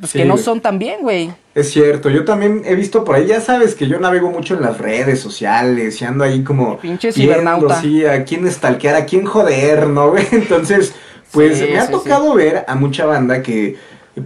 pues, 0.00 0.12
que 0.12 0.24
no 0.24 0.36
son 0.36 0.60
tan 0.60 0.78
bien, 0.78 1.00
güey. 1.02 1.30
Es 1.54 1.70
cierto, 1.70 2.08
yo 2.08 2.24
también 2.24 2.62
he 2.64 2.74
visto 2.74 3.04
por 3.04 3.16
ahí, 3.16 3.26
ya 3.26 3.40
sabes 3.40 3.74
que 3.74 3.88
yo 3.88 3.98
navego 3.98 4.30
mucho 4.30 4.54
en 4.54 4.62
las 4.62 4.78
redes 4.78 5.20
sociales 5.20 6.00
y 6.00 6.04
ando 6.04 6.24
ahí 6.24 6.44
como... 6.44 6.78
Pinche 6.78 7.12
cibernauta. 7.12 7.80
Sí, 7.80 8.04
a 8.06 8.24
quién 8.24 8.50
stalkear, 8.50 8.94
a 8.94 9.04
quién 9.06 9.24
joder, 9.24 9.88
¿no? 9.88 10.14
Entonces, 10.32 10.94
pues 11.32 11.60
me 11.60 11.78
ha 11.78 11.90
tocado 11.90 12.34
ver 12.34 12.64
a 12.68 12.74
mucha 12.74 13.06
banda 13.06 13.42
que 13.42 13.76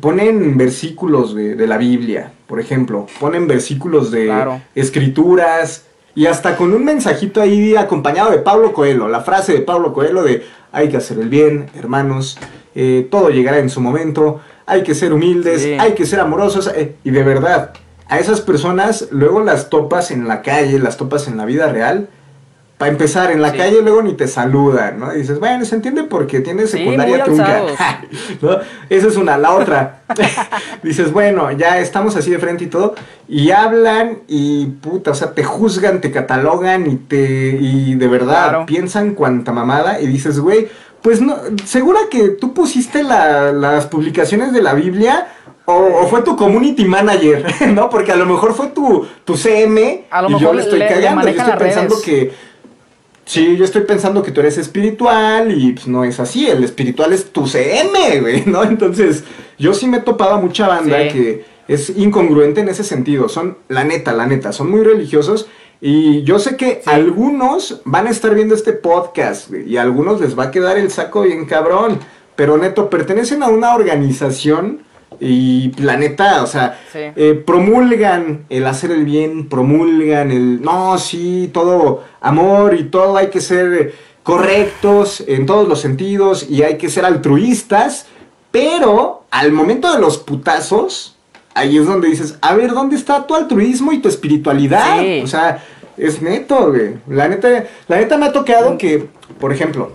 ponen 0.00 0.56
versículos 0.56 1.34
de, 1.34 1.66
la 1.66 1.78
Biblia, 1.78 2.32
por 2.46 2.60
ejemplo, 2.60 3.06
ponen 3.20 3.46
versículos 3.46 4.10
de 4.10 4.32
escrituras 4.74 5.84
y 6.14 6.26
hasta 6.26 6.56
con 6.56 6.72
un 6.72 6.84
mensajito 6.84 7.40
ahí 7.40 7.76
acompañado 7.76 8.30
de 8.30 8.38
Pablo 8.38 8.72
Coelho, 8.72 9.08
la 9.08 9.20
frase 9.20 9.52
de 9.52 9.60
Pablo 9.60 9.93
Coelho 9.93 10.22
de 10.22 10.43
hay 10.70 10.88
que 10.88 10.96
hacer 10.96 11.19
el 11.19 11.29
bien, 11.29 11.67
hermanos, 11.74 12.38
eh, 12.74 13.06
todo 13.10 13.31
llegará 13.31 13.58
en 13.58 13.69
su 13.69 13.81
momento, 13.81 14.41
hay 14.66 14.82
que 14.82 14.94
ser 14.94 15.12
humildes, 15.12 15.66
hay 15.78 15.94
que 15.94 16.06
ser 16.06 16.20
amorosos 16.20 16.70
eh, 16.74 16.96
y 17.04 17.10
de 17.10 17.22
verdad, 17.22 17.72
a 18.08 18.19
esas 18.19 18.40
personas 18.40 19.08
luego 19.10 19.42
las 19.42 19.70
topas 19.70 20.10
en 20.10 20.28
la 20.28 20.42
calle, 20.42 20.78
las 20.78 20.96
topas 20.96 21.28
en 21.28 21.36
la 21.36 21.44
vida 21.44 21.69
real 21.72 22.08
para 22.82 22.90
empezar, 22.90 23.31
en 23.31 23.40
la 23.40 23.52
calle 23.52 23.81
luego 23.81 24.02
ni 24.02 24.14
te 24.14 24.26
saludan, 24.26 24.98
¿no? 24.98 25.14
Y 25.14 25.19
dices, 25.19 25.38
bueno, 25.38 25.64
se 25.64 25.76
entiende 25.76 26.02
porque 26.02 26.40
tienes 26.40 26.72
secundaria 26.72 27.22
trunca. 27.22 27.62
¿no? 28.40 28.58
Esa 28.90 29.06
es 29.06 29.16
una. 29.16 29.38
La 29.38 29.52
otra, 29.52 30.02
dices, 30.82 31.12
bueno, 31.12 31.52
ya 31.52 31.78
estamos 31.78 32.16
así 32.16 32.32
de 32.32 32.40
frente 32.40 32.64
y 32.64 32.66
todo, 32.66 32.96
y 33.28 33.52
hablan 33.52 34.22
y 34.26 34.66
puta, 34.66 35.12
o 35.12 35.14
sea, 35.14 35.32
te 35.32 35.44
juzgan, 35.44 36.00
te 36.00 36.10
catalogan 36.10 36.90
y 36.90 36.96
te. 36.96 37.56
y 37.60 37.94
de 37.94 38.08
verdad 38.08 38.66
piensan 38.66 39.14
cuanta 39.14 39.52
mamada 39.52 40.00
y 40.00 40.08
dices, 40.08 40.40
güey, 40.40 40.66
pues 41.02 41.20
no, 41.20 41.36
segura 41.64 42.00
que 42.10 42.28
tú 42.28 42.54
pusiste 42.54 43.02
las 43.02 43.86
publicaciones 43.86 44.52
de 44.52 44.62
la 44.62 44.74
Biblia. 44.74 45.28
O, 45.64 46.08
fue 46.08 46.22
tu 46.22 46.36
community 46.36 46.84
manager, 46.84 47.46
¿no? 47.68 47.88
Porque 47.88 48.10
a 48.10 48.16
lo 48.16 48.26
mejor 48.26 48.52
fue 48.52 48.68
tu, 48.68 49.06
tu 49.24 49.36
CM 49.36 50.06
a 50.10 50.22
lo 50.22 50.30
y 50.30 50.40
yo 50.40 50.52
le 50.52 50.62
estoy 50.62 50.80
cagando. 50.80 51.22
Yo 51.22 51.28
estoy 51.28 51.56
pensando 51.56 52.02
que 52.04 52.32
Sí, 53.24 53.56
yo 53.56 53.64
estoy 53.64 53.82
pensando 53.82 54.22
que 54.22 54.32
tú 54.32 54.40
eres 54.40 54.58
espiritual 54.58 55.56
y 55.56 55.72
pues 55.72 55.86
no 55.86 56.04
es 56.04 56.18
así, 56.18 56.48
el 56.48 56.64
espiritual 56.64 57.12
es 57.12 57.26
tu 57.26 57.46
CM, 57.46 58.20
güey, 58.20 58.42
¿no? 58.46 58.64
Entonces, 58.64 59.22
yo 59.58 59.74
sí 59.74 59.86
me 59.86 60.00
topaba 60.00 60.38
mucha 60.38 60.66
banda 60.66 61.08
que 61.08 61.44
es 61.68 61.90
incongruente 61.96 62.60
en 62.60 62.68
ese 62.68 62.82
sentido, 62.82 63.28
son, 63.28 63.56
la 63.68 63.84
neta, 63.84 64.12
la 64.12 64.26
neta, 64.26 64.52
son 64.52 64.70
muy 64.70 64.82
religiosos 64.82 65.46
y 65.84 66.22
yo 66.22 66.39
sé 66.39 66.56
que 66.56 66.81
algunos 66.86 67.82
van 67.84 68.06
a 68.06 68.10
estar 68.10 68.32
viendo 68.36 68.55
este 68.55 68.72
podcast 68.72 69.53
y 69.53 69.77
a 69.77 69.82
algunos 69.82 70.20
les 70.20 70.39
va 70.39 70.44
a 70.44 70.51
quedar 70.53 70.79
el 70.79 70.93
saco 70.93 71.22
bien 71.22 71.44
cabrón, 71.44 71.98
pero 72.36 72.56
neto, 72.56 72.89
pertenecen 72.89 73.43
a 73.43 73.48
una 73.48 73.74
organización 73.74 74.84
y 75.19 75.72
la 75.82 75.96
neta, 75.96 76.44
o 76.44 76.46
sea, 76.46 76.81
eh, 76.94 77.43
promulgan 77.44 78.44
el 78.48 78.65
hacer 78.69 78.93
el 78.93 79.05
bien, 79.05 79.48
promulgan 79.48 80.31
el, 80.31 80.62
no, 80.62 80.96
sí, 80.98 81.51
todo 81.53 82.05
amor 82.20 82.74
y 82.74 82.84
todo 82.84 83.17
hay 83.17 83.31
que 83.31 83.41
ser 83.41 83.93
correctos 84.22 85.24
en 85.27 85.46
todos 85.46 85.67
los 85.67 85.81
sentidos 85.81 86.48
y 86.48 86.62
hay 86.62 86.79
que 86.79 86.91
ser 86.91 87.05
altruistas, 87.05 88.06
pero 88.53 89.24
al 89.32 89.51
momento 89.51 89.93
de 89.93 89.98
los 89.98 90.17
putazos, 90.19 91.11
ahí 91.54 91.78
es 91.78 91.86
donde 91.86 92.08
dices, 92.08 92.38
a 92.40 92.54
ver, 92.54 92.72
¿dónde 92.72 92.96
está 92.96 93.26
tu 93.26 93.34
altruismo 93.34 93.92
y 93.92 93.98
tu 93.98 94.08
espiritualidad? 94.08 95.22
O 95.22 95.26
sea, 95.26 95.62
es 95.96 96.22
neto, 96.22 96.70
güey. 96.70 96.94
La 97.08 97.28
neta, 97.28 97.64
la 97.88 97.98
neta 97.98 98.16
me 98.16 98.26
ha 98.26 98.32
tocado 98.32 98.78
que, 98.78 99.08
por 99.38 99.52
ejemplo, 99.52 99.92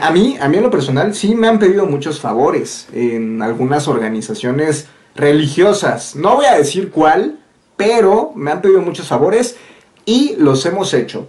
a 0.00 0.10
mí, 0.10 0.36
a 0.40 0.48
mí 0.48 0.56
en 0.56 0.62
lo 0.62 0.70
personal, 0.70 1.14
sí 1.14 1.34
me 1.34 1.48
han 1.48 1.58
pedido 1.58 1.86
muchos 1.86 2.20
favores 2.20 2.88
en 2.92 3.40
algunas 3.42 3.88
organizaciones 3.88 4.88
religiosas. 5.14 6.16
No 6.16 6.36
voy 6.36 6.46
a 6.46 6.56
decir 6.56 6.90
cuál, 6.90 7.38
pero 7.76 8.32
me 8.34 8.50
han 8.50 8.60
pedido 8.60 8.80
muchos 8.80 9.06
favores 9.06 9.56
y 10.04 10.34
los 10.38 10.64
hemos 10.66 10.94
hecho. 10.94 11.28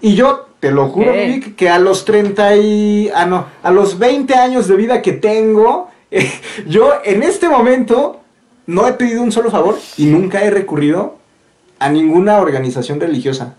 Y 0.00 0.14
yo 0.14 0.48
te 0.60 0.70
lo 0.70 0.88
juro, 0.88 1.12
Vic, 1.12 1.56
que 1.56 1.68
a 1.68 1.78
los 1.78 2.04
30 2.04 2.56
y... 2.56 3.10
Ah, 3.14 3.26
no, 3.26 3.46
a 3.62 3.70
los 3.70 3.98
20 3.98 4.34
años 4.34 4.68
de 4.68 4.76
vida 4.76 5.02
que 5.02 5.12
tengo, 5.12 5.88
yo 6.66 6.92
en 7.04 7.22
este 7.22 7.48
momento 7.48 8.21
no 8.66 8.86
he 8.86 8.92
pedido 8.94 9.22
un 9.22 9.32
solo 9.32 9.50
favor 9.50 9.78
y 9.96 10.06
nunca 10.06 10.42
he 10.42 10.50
recurrido 10.50 11.16
a 11.78 11.88
ninguna 11.88 12.38
organización 12.38 13.00
religiosa 13.00 13.56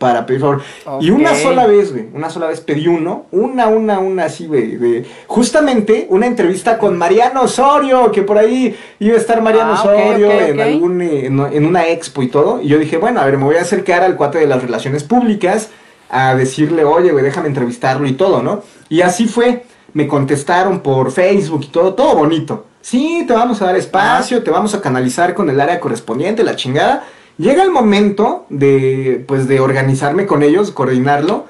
para 0.00 0.24
pedir 0.24 0.40
favor. 0.40 0.62
Y 1.00 1.10
una 1.10 1.34
sola 1.34 1.66
vez, 1.66 1.92
güey, 1.92 2.06
una 2.14 2.30
sola 2.30 2.46
vez 2.46 2.62
pedí 2.62 2.88
uno, 2.88 3.26
una, 3.32 3.68
una, 3.68 3.98
una 3.98 4.24
así, 4.24 4.46
güey, 4.46 5.04
justamente 5.26 6.06
una 6.08 6.26
entrevista 6.26 6.78
con 6.78 6.96
Mariano 6.96 7.42
Osorio, 7.42 8.10
que 8.10 8.22
por 8.22 8.38
ahí 8.38 8.74
iba 8.98 9.14
a 9.14 9.18
estar 9.18 9.42
Mariano 9.42 9.74
ah, 9.74 9.82
Osorio 9.82 10.30
en 10.32 10.58
algún, 10.58 11.02
en, 11.02 11.66
una 11.66 11.86
expo 11.88 12.22
y 12.22 12.28
todo, 12.28 12.62
y 12.62 12.68
yo 12.68 12.78
dije, 12.78 12.96
bueno, 12.96 13.20
a 13.20 13.26
ver, 13.26 13.36
me 13.36 13.44
voy 13.44 13.56
a 13.56 13.60
acercar 13.60 14.02
al 14.02 14.16
cuate 14.16 14.38
de 14.38 14.46
las 14.46 14.62
relaciones 14.62 15.04
públicas 15.04 15.68
a 16.08 16.34
decirle, 16.34 16.82
oye, 16.84 17.12
güey, 17.12 17.22
déjame 17.22 17.48
entrevistarlo 17.48 18.06
y 18.06 18.14
todo, 18.14 18.42
¿no? 18.42 18.62
Y 18.88 19.02
así 19.02 19.28
fue, 19.28 19.64
me 19.92 20.08
contestaron 20.08 20.80
por 20.80 21.12
Facebook 21.12 21.64
y 21.64 21.68
todo, 21.68 21.92
todo 21.92 22.16
bonito. 22.16 22.64
Sí, 22.80 23.24
te 23.26 23.32
vamos 23.32 23.60
a 23.60 23.66
dar 23.66 23.76
espacio, 23.76 24.42
te 24.42 24.50
vamos 24.50 24.74
a 24.74 24.80
canalizar 24.80 25.34
con 25.34 25.50
el 25.50 25.60
área 25.60 25.80
correspondiente, 25.80 26.42
la 26.42 26.56
chingada. 26.56 27.04
Llega 27.38 27.62
el 27.62 27.70
momento 27.70 28.46
de, 28.48 29.24
pues, 29.26 29.48
de 29.48 29.60
organizarme 29.60 30.26
con 30.26 30.42
ellos, 30.42 30.70
coordinarlo. 30.70 31.46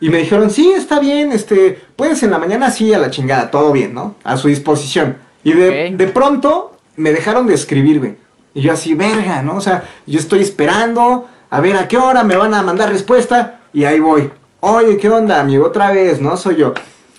Y 0.00 0.08
me 0.08 0.18
dijeron, 0.18 0.50
sí, 0.50 0.72
está 0.74 0.98
bien, 0.98 1.32
este, 1.32 1.78
puedes 1.96 2.22
en 2.22 2.30
la 2.30 2.38
mañana, 2.38 2.70
sí, 2.70 2.92
a 2.94 2.98
la 2.98 3.10
chingada, 3.10 3.50
todo 3.50 3.72
bien, 3.72 3.92
¿no? 3.92 4.14
A 4.24 4.36
su 4.36 4.48
disposición. 4.48 5.18
Y 5.44 5.52
de, 5.52 5.94
de 5.96 6.06
pronto 6.08 6.76
me 6.96 7.12
dejaron 7.12 7.46
de 7.46 7.54
escribirme. 7.54 8.16
Y 8.54 8.62
yo 8.62 8.72
así, 8.72 8.94
verga, 8.94 9.42
¿no? 9.42 9.56
O 9.56 9.60
sea, 9.60 9.84
yo 10.06 10.18
estoy 10.18 10.40
esperando, 10.40 11.28
a 11.50 11.60
ver 11.60 11.76
a 11.76 11.88
qué 11.88 11.98
hora 11.98 12.24
me 12.24 12.36
van 12.36 12.54
a 12.54 12.62
mandar 12.62 12.90
respuesta. 12.90 13.60
Y 13.72 13.84
ahí 13.84 14.00
voy. 14.00 14.30
Oye, 14.60 14.96
¿qué 14.96 15.08
onda, 15.08 15.40
amigo? 15.40 15.66
Otra 15.66 15.92
vez, 15.92 16.20
¿no? 16.20 16.36
Soy 16.36 16.56
yo. 16.56 16.74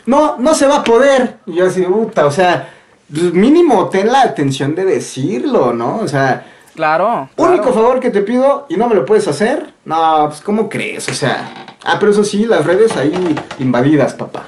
No, 0.06 0.38
no 0.38 0.53
se 0.53 0.68
va 0.68 0.77
a 0.77 0.84
poder. 0.84 1.38
Y 1.46 1.53
yo 1.53 1.68
así, 1.68 1.82
puta, 1.84 2.25
o 2.25 2.32
sea, 2.32 2.70
mínimo 3.12 3.89
ten 3.89 4.08
la 4.08 4.22
atención 4.22 4.75
de 4.75 4.86
decirlo, 4.86 5.74
¿no? 5.74 5.98
O 5.98 6.08
sea, 6.08 6.46
Claro. 6.75 7.30
Único 7.36 7.74
favor 7.74 8.00
que 8.00 8.10
te 8.12 8.22
pido 8.22 8.65
y 8.70 8.77
no 8.77 8.88
me 8.88 8.96
lo 8.96 9.06
puedes 9.06 9.27
hacer. 9.27 9.74
No, 9.84 10.25
pues 10.27 10.41
¿cómo 10.41 10.70
crees? 10.70 11.08
O 11.10 11.13
sea. 11.13 11.75
Ah, 11.84 11.98
pero 12.00 12.12
eso 12.12 12.24
sí, 12.24 12.46
las 12.46 12.65
redes 12.65 12.96
ahí 12.96 13.36
invadidas, 13.60 14.13
papá. 14.13 14.48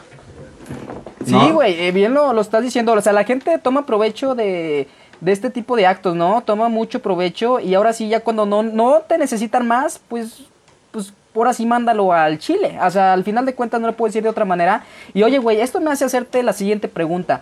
Sí, 1.25 1.51
güey, 1.51 1.79
eh, 1.79 1.91
bien 1.91 2.13
lo, 2.13 2.33
lo, 2.33 2.41
estás 2.41 2.63
diciendo. 2.63 2.93
O 2.93 3.01
sea, 3.01 3.13
la 3.13 3.23
gente 3.23 3.57
toma 3.57 3.85
provecho 3.85 4.35
de, 4.35 4.87
de, 5.21 5.31
este 5.31 5.49
tipo 5.49 5.75
de 5.75 5.85
actos, 5.85 6.15
¿no? 6.15 6.41
Toma 6.41 6.69
mucho 6.69 7.01
provecho 7.01 7.59
y 7.59 7.73
ahora 7.75 7.93
sí, 7.93 8.09
ya 8.09 8.19
cuando 8.19 8.45
no, 8.45 8.61
no 8.61 9.01
te 9.07 9.17
necesitan 9.17 9.65
más, 9.65 9.99
pues, 10.07 10.43
pues 10.91 11.13
ahora 11.33 11.53
sí 11.53 11.65
mándalo 11.65 12.11
al 12.11 12.39
chile. 12.39 12.77
O 12.81 12.91
sea, 12.91 13.13
al 13.13 13.23
final 13.23 13.45
de 13.45 13.55
cuentas 13.55 13.79
no 13.79 13.87
lo 13.87 13.93
puedo 13.93 14.09
decir 14.09 14.23
de 14.23 14.29
otra 14.29 14.45
manera. 14.45 14.83
Y 15.13 15.23
oye, 15.23 15.39
güey, 15.39 15.61
esto 15.61 15.79
me 15.79 15.91
hace 15.91 16.05
hacerte 16.05 16.43
la 16.43 16.53
siguiente 16.53 16.87
pregunta. 16.87 17.41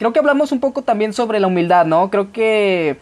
Creo 0.00 0.14
que 0.14 0.18
hablamos 0.18 0.50
un 0.50 0.60
poco 0.60 0.80
también 0.80 1.12
sobre 1.12 1.40
la 1.40 1.46
humildad, 1.46 1.84
¿no? 1.84 2.08
Creo 2.08 2.32
que 2.32 2.96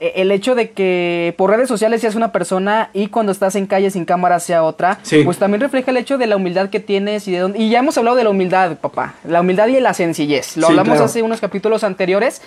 e, 0.00 0.12
el 0.16 0.32
hecho 0.32 0.56
de 0.56 0.72
que 0.72 1.32
por 1.38 1.48
redes 1.48 1.68
sociales 1.68 2.00
seas 2.00 2.16
una 2.16 2.32
persona 2.32 2.90
y 2.92 3.06
cuando 3.06 3.30
estás 3.30 3.54
en 3.54 3.68
calle 3.68 3.88
sin 3.88 4.04
cámara 4.04 4.40
sea 4.40 4.64
otra, 4.64 4.98
pues 5.24 5.38
también 5.38 5.60
refleja 5.60 5.92
el 5.92 5.96
hecho 5.96 6.18
de 6.18 6.26
la 6.26 6.34
humildad 6.34 6.70
que 6.70 6.80
tienes 6.80 7.28
y 7.28 7.30
de 7.30 7.38
dónde... 7.38 7.60
Y 7.60 7.70
ya 7.70 7.78
hemos 7.78 7.96
hablado 7.96 8.16
de 8.16 8.24
la 8.24 8.30
humildad, 8.30 8.78
papá. 8.78 9.14
La 9.22 9.42
humildad 9.42 9.68
y 9.68 9.78
la 9.78 9.94
sencillez. 9.94 10.56
Lo 10.56 10.66
hablamos 10.66 11.00
hace 11.00 11.22
unos 11.22 11.40
capítulos 11.40 11.84
anteriores. 11.84 12.42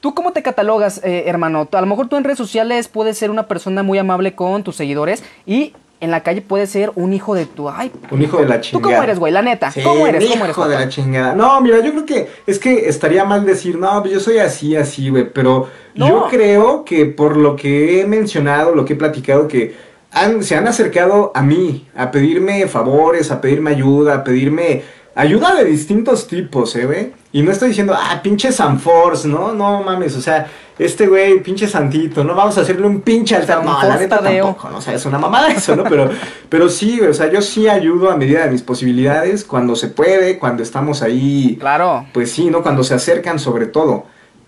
¿Tú 0.00 0.14
cómo 0.14 0.32
te 0.32 0.42
catalogas, 0.42 1.00
eh, 1.02 1.24
hermano? 1.28 1.66
A 1.72 1.80
lo 1.80 1.86
mejor 1.86 2.08
tú 2.08 2.18
en 2.18 2.24
redes 2.24 2.36
sociales 2.36 2.88
puedes 2.88 3.16
ser 3.16 3.30
una 3.30 3.48
persona 3.48 3.82
muy 3.82 3.96
amable 3.96 4.34
con 4.34 4.64
tus 4.64 4.76
seguidores 4.76 5.24
y 5.46 5.72
en 6.00 6.10
la 6.10 6.22
calle 6.22 6.40
puede 6.40 6.66
ser 6.66 6.92
un 6.94 7.12
hijo 7.12 7.34
de 7.34 7.46
tu. 7.46 7.68
Ay, 7.68 7.92
un 8.10 8.22
hijo 8.22 8.38
de 8.38 8.48
la 8.48 8.60
chingada. 8.60 8.82
¿Tú 8.82 8.90
cómo 8.90 9.02
eres, 9.02 9.18
güey? 9.18 9.32
La 9.32 9.42
neta. 9.42 9.72
¿Cómo 9.82 10.06
eres? 10.06 10.24
Un 10.24 10.48
hijo 10.48 10.66
de 10.66 10.74
la 10.74 10.88
chingada. 10.88 11.34
No, 11.34 11.60
mira, 11.60 11.80
yo 11.80 11.92
creo 11.92 12.06
que 12.06 12.28
es 12.46 12.58
que 12.58 12.88
estaría 12.88 13.24
mal 13.24 13.44
decir, 13.44 13.78
no, 13.78 14.00
pues 14.00 14.14
yo 14.14 14.20
soy 14.20 14.38
así, 14.38 14.76
así, 14.76 15.10
güey. 15.10 15.30
Pero 15.30 15.68
yo 15.94 16.26
creo 16.30 16.84
que 16.84 17.04
por 17.06 17.36
lo 17.36 17.54
que 17.54 18.00
he 18.00 18.06
mencionado, 18.06 18.74
lo 18.74 18.84
que 18.84 18.94
he 18.94 18.96
platicado, 18.96 19.46
que 19.46 19.74
han, 20.10 20.42
se 20.42 20.56
han 20.56 20.66
acercado 20.66 21.32
a 21.34 21.42
mí 21.42 21.86
a 21.94 22.10
pedirme 22.10 22.66
favores, 22.66 23.30
a 23.30 23.40
pedirme 23.40 23.70
ayuda, 23.70 24.14
a 24.14 24.24
pedirme 24.24 24.82
ayuda 25.14 25.54
de 25.54 25.64
distintos 25.64 26.26
tipos, 26.26 26.74
¿eh, 26.76 26.86
güey? 26.86 27.12
Y 27.32 27.42
no 27.42 27.52
estoy 27.52 27.68
diciendo, 27.68 27.94
ah, 27.96 28.20
pinche 28.22 28.52
Sanforce, 28.52 29.28
¿no? 29.28 29.52
No 29.52 29.82
mames, 29.82 30.16
o 30.16 30.20
sea, 30.20 30.46
este 30.80 31.06
güey, 31.06 31.42
pinche 31.42 31.68
santito, 31.68 32.24
no 32.24 32.34
vamos 32.34 32.56
a 32.56 32.62
hacerle 32.62 32.86
un 32.86 33.02
pinche 33.02 33.36
altar. 33.36 33.62
No, 33.62 33.82
la 33.82 33.98
neta 33.98 34.18
tampoco, 34.18 34.70
¿no? 34.70 34.78
O 34.78 34.80
sea, 34.80 34.94
es 34.94 35.04
una 35.04 35.18
mamada 35.18 35.48
eso, 35.52 35.76
¿no? 35.76 35.84
Pero, 35.84 36.08
pero 36.48 36.70
sí, 36.70 36.98
o 37.02 37.12
sea, 37.12 37.30
yo 37.30 37.42
sí 37.42 37.68
ayudo 37.68 38.10
a 38.10 38.16
medida 38.16 38.44
de 38.44 38.50
mis 38.50 38.62
posibilidades, 38.62 39.44
cuando 39.44 39.76
se 39.76 39.88
puede, 39.88 40.38
cuando 40.38 40.62
estamos 40.62 41.02
ahí. 41.02 41.58
Claro. 41.60 42.06
Pues 42.14 42.32
sí, 42.32 42.48
¿no? 42.48 42.62
Cuando 42.62 42.82
se 42.82 42.94
acercan 42.94 43.38
sobre 43.38 43.66
todo. 43.66 44.06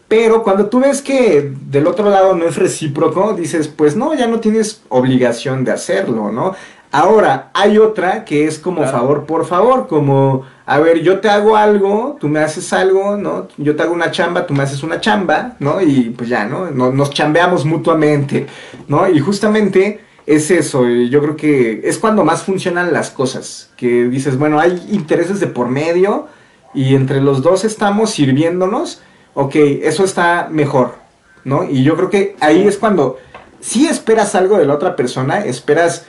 Pero 0.08 0.42
cuando 0.42 0.66
tú 0.66 0.80
ves 0.80 1.02
que 1.02 1.52
del 1.68 1.86
otro 1.86 2.08
lado 2.08 2.34
no 2.34 2.46
es 2.46 2.56
recíproco, 2.56 3.34
dices, 3.34 3.68
pues 3.68 3.94
no, 3.94 4.14
ya 4.14 4.26
no 4.26 4.40
tienes 4.40 4.82
obligación 4.88 5.64
de 5.64 5.72
hacerlo, 5.72 6.32
¿no? 6.32 6.54
Ahora, 6.94 7.48
hay 7.54 7.78
otra 7.78 8.22
que 8.26 8.46
es 8.46 8.58
como 8.58 8.86
favor 8.86 9.24
por 9.24 9.46
favor, 9.46 9.88
como, 9.88 10.44
a 10.66 10.78
ver, 10.78 11.00
yo 11.00 11.20
te 11.20 11.30
hago 11.30 11.56
algo, 11.56 12.18
tú 12.20 12.28
me 12.28 12.40
haces 12.40 12.70
algo, 12.74 13.16
¿no? 13.16 13.48
Yo 13.56 13.74
te 13.74 13.82
hago 13.82 13.94
una 13.94 14.10
chamba, 14.10 14.46
tú 14.46 14.52
me 14.52 14.62
haces 14.62 14.82
una 14.82 15.00
chamba, 15.00 15.56
¿no? 15.58 15.80
Y 15.80 16.10
pues 16.10 16.28
ya, 16.28 16.44
¿no? 16.44 16.70
Nos, 16.70 17.08
chambeamos 17.08 17.64
mutuamente, 17.64 18.46
¿no? 18.88 19.08
Y 19.08 19.20
justamente 19.20 20.04
es 20.26 20.50
eso, 20.50 20.86
yo 20.86 21.22
creo 21.22 21.34
que 21.34 21.80
es 21.82 21.96
cuando 21.96 22.24
más 22.24 22.42
funcionan 22.42 22.92
las 22.92 23.08
cosas, 23.08 23.70
que 23.78 24.04
dices, 24.04 24.38
bueno, 24.38 24.60
hay 24.60 24.86
intereses 24.90 25.40
de 25.40 25.46
por 25.46 25.68
medio 25.68 26.26
y 26.74 26.94
entre 26.94 27.22
los 27.22 27.40
dos 27.40 27.64
estamos 27.64 28.10
sirviéndonos, 28.10 29.00
ok, 29.32 29.54
eso 29.82 30.04
está 30.04 30.48
mejor, 30.50 30.96
¿no? 31.44 31.64
Y 31.64 31.84
yo 31.84 31.96
creo 31.96 32.10
que 32.10 32.36
ahí 32.40 32.68
es 32.68 32.76
cuando, 32.76 33.16
si 33.60 33.86
esperas 33.86 34.34
algo 34.34 34.58
de 34.58 34.66
la 34.66 34.74
otra 34.74 34.94
persona, 34.94 35.38
esperas 35.38 36.04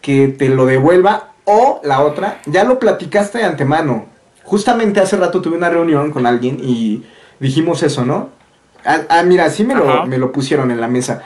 que 0.00 0.28
te 0.28 0.48
lo 0.48 0.66
devuelva 0.66 1.30
o 1.44 1.80
la 1.84 2.00
otra, 2.00 2.40
ya 2.46 2.64
lo 2.64 2.78
platicaste 2.78 3.38
de 3.38 3.44
antemano. 3.44 4.06
Justamente 4.44 5.00
hace 5.00 5.16
rato 5.16 5.40
tuve 5.40 5.56
una 5.56 5.70
reunión 5.70 6.10
con 6.10 6.26
alguien 6.26 6.58
y 6.62 7.04
dijimos 7.38 7.82
eso, 7.82 8.04
¿no? 8.04 8.30
Ah, 8.84 9.00
ah 9.08 9.22
mira, 9.22 9.44
así 9.44 9.64
me 9.64 9.74
lo, 9.74 10.06
me 10.06 10.18
lo 10.18 10.32
pusieron 10.32 10.70
en 10.70 10.80
la 10.80 10.88
mesa. 10.88 11.22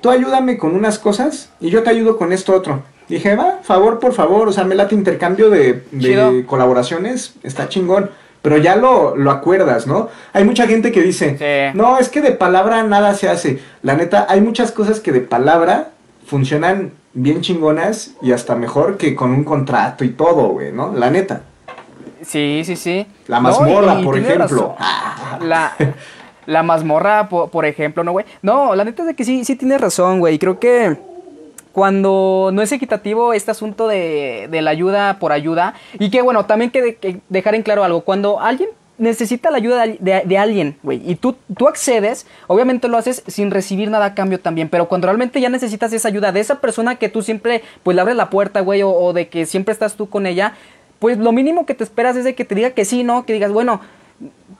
tú 0.00 0.10
ayúdame 0.10 0.58
con 0.58 0.74
unas 0.74 0.98
cosas 0.98 1.50
y 1.60 1.70
yo 1.70 1.82
te 1.82 1.90
ayudo 1.90 2.16
con 2.16 2.32
esto 2.32 2.54
otro. 2.54 2.82
Dije, 3.08 3.36
va, 3.36 3.60
favor 3.62 3.98
por 3.98 4.12
favor, 4.12 4.48
o 4.48 4.52
sea, 4.52 4.64
me 4.64 4.74
late 4.74 4.94
intercambio 4.94 5.48
de, 5.50 5.84
de 5.92 6.44
colaboraciones, 6.46 7.34
está 7.42 7.68
chingón. 7.68 8.10
Pero 8.42 8.56
ya 8.56 8.76
lo, 8.76 9.16
lo 9.16 9.32
acuerdas, 9.32 9.86
¿no? 9.86 10.08
Hay 10.32 10.44
mucha 10.44 10.68
gente 10.68 10.92
que 10.92 11.02
dice, 11.02 11.72
no, 11.74 11.98
es 11.98 12.08
que 12.08 12.20
de 12.20 12.30
palabra 12.30 12.82
nada 12.84 13.14
se 13.14 13.28
hace. 13.28 13.60
La 13.82 13.94
neta, 13.94 14.26
hay 14.28 14.40
muchas 14.40 14.70
cosas 14.70 15.00
que 15.00 15.10
de 15.10 15.20
palabra 15.20 15.90
funcionan 16.28 16.92
bien 17.14 17.40
chingonas 17.40 18.14
y 18.20 18.32
hasta 18.32 18.54
mejor 18.54 18.98
que 18.98 19.14
con 19.14 19.30
un 19.30 19.44
contrato 19.44 20.04
y 20.04 20.10
todo, 20.10 20.48
güey, 20.48 20.72
¿no? 20.72 20.92
La 20.92 21.10
neta. 21.10 21.40
Sí, 22.22 22.62
sí, 22.64 22.76
sí. 22.76 23.06
La 23.26 23.40
mazmorra, 23.40 24.00
por 24.02 24.18
ejemplo. 24.18 24.76
La, 25.40 25.72
la 26.46 26.62
mazmorra, 26.62 27.28
por, 27.28 27.64
ejemplo, 27.64 28.04
¿no, 28.04 28.12
güey? 28.12 28.26
No, 28.42 28.74
la 28.74 28.84
neta 28.84 29.02
es 29.02 29.08
de 29.08 29.14
que 29.14 29.24
sí, 29.24 29.44
sí 29.44 29.56
tienes 29.56 29.80
razón, 29.80 30.18
güey. 30.20 30.38
Creo 30.38 30.58
que 30.58 30.98
cuando 31.72 32.50
no 32.52 32.60
es 32.60 32.72
equitativo 32.72 33.32
este 33.32 33.50
asunto 33.50 33.88
de, 33.88 34.48
de 34.50 34.62
la 34.62 34.70
ayuda 34.70 35.18
por 35.18 35.32
ayuda, 35.32 35.74
y 35.98 36.10
que, 36.10 36.20
bueno, 36.20 36.44
también 36.44 36.70
que, 36.70 36.96
que 36.96 37.20
dejar 37.28 37.54
en 37.54 37.62
claro 37.62 37.84
algo, 37.84 38.02
cuando 38.02 38.40
alguien 38.40 38.68
necesita 38.98 39.50
la 39.50 39.56
ayuda 39.56 39.84
de, 39.86 40.38
alguien, 40.38 40.76
güey, 40.82 41.00
y 41.08 41.14
tú, 41.14 41.36
tú 41.56 41.68
accedes, 41.68 42.26
obviamente 42.46 42.88
lo 42.88 42.96
haces 42.96 43.22
sin 43.26 43.50
recibir 43.50 43.90
nada 43.90 44.06
a 44.06 44.14
cambio 44.14 44.40
también, 44.40 44.68
pero 44.68 44.88
cuando 44.88 45.06
realmente 45.06 45.40
ya 45.40 45.48
necesitas 45.48 45.92
esa 45.92 46.08
ayuda 46.08 46.32
de 46.32 46.40
esa 46.40 46.60
persona 46.60 46.96
que 46.96 47.08
tú 47.08 47.22
siempre, 47.22 47.62
pues 47.82 47.94
le 47.94 48.00
abres 48.00 48.16
la 48.16 48.30
puerta, 48.30 48.60
güey, 48.60 48.82
o, 48.84 49.12
de 49.12 49.28
que 49.28 49.46
siempre 49.46 49.72
estás 49.72 49.94
tú 49.94 50.08
con 50.08 50.26
ella, 50.26 50.54
pues 50.98 51.16
lo 51.16 51.32
mínimo 51.32 51.64
que 51.64 51.74
te 51.74 51.84
esperas 51.84 52.16
es 52.16 52.24
de 52.24 52.34
que 52.34 52.44
te 52.44 52.54
diga 52.54 52.70
que 52.70 52.84
sí, 52.84 53.04
¿no? 53.04 53.24
Que 53.24 53.32
digas, 53.32 53.52
bueno, 53.52 53.80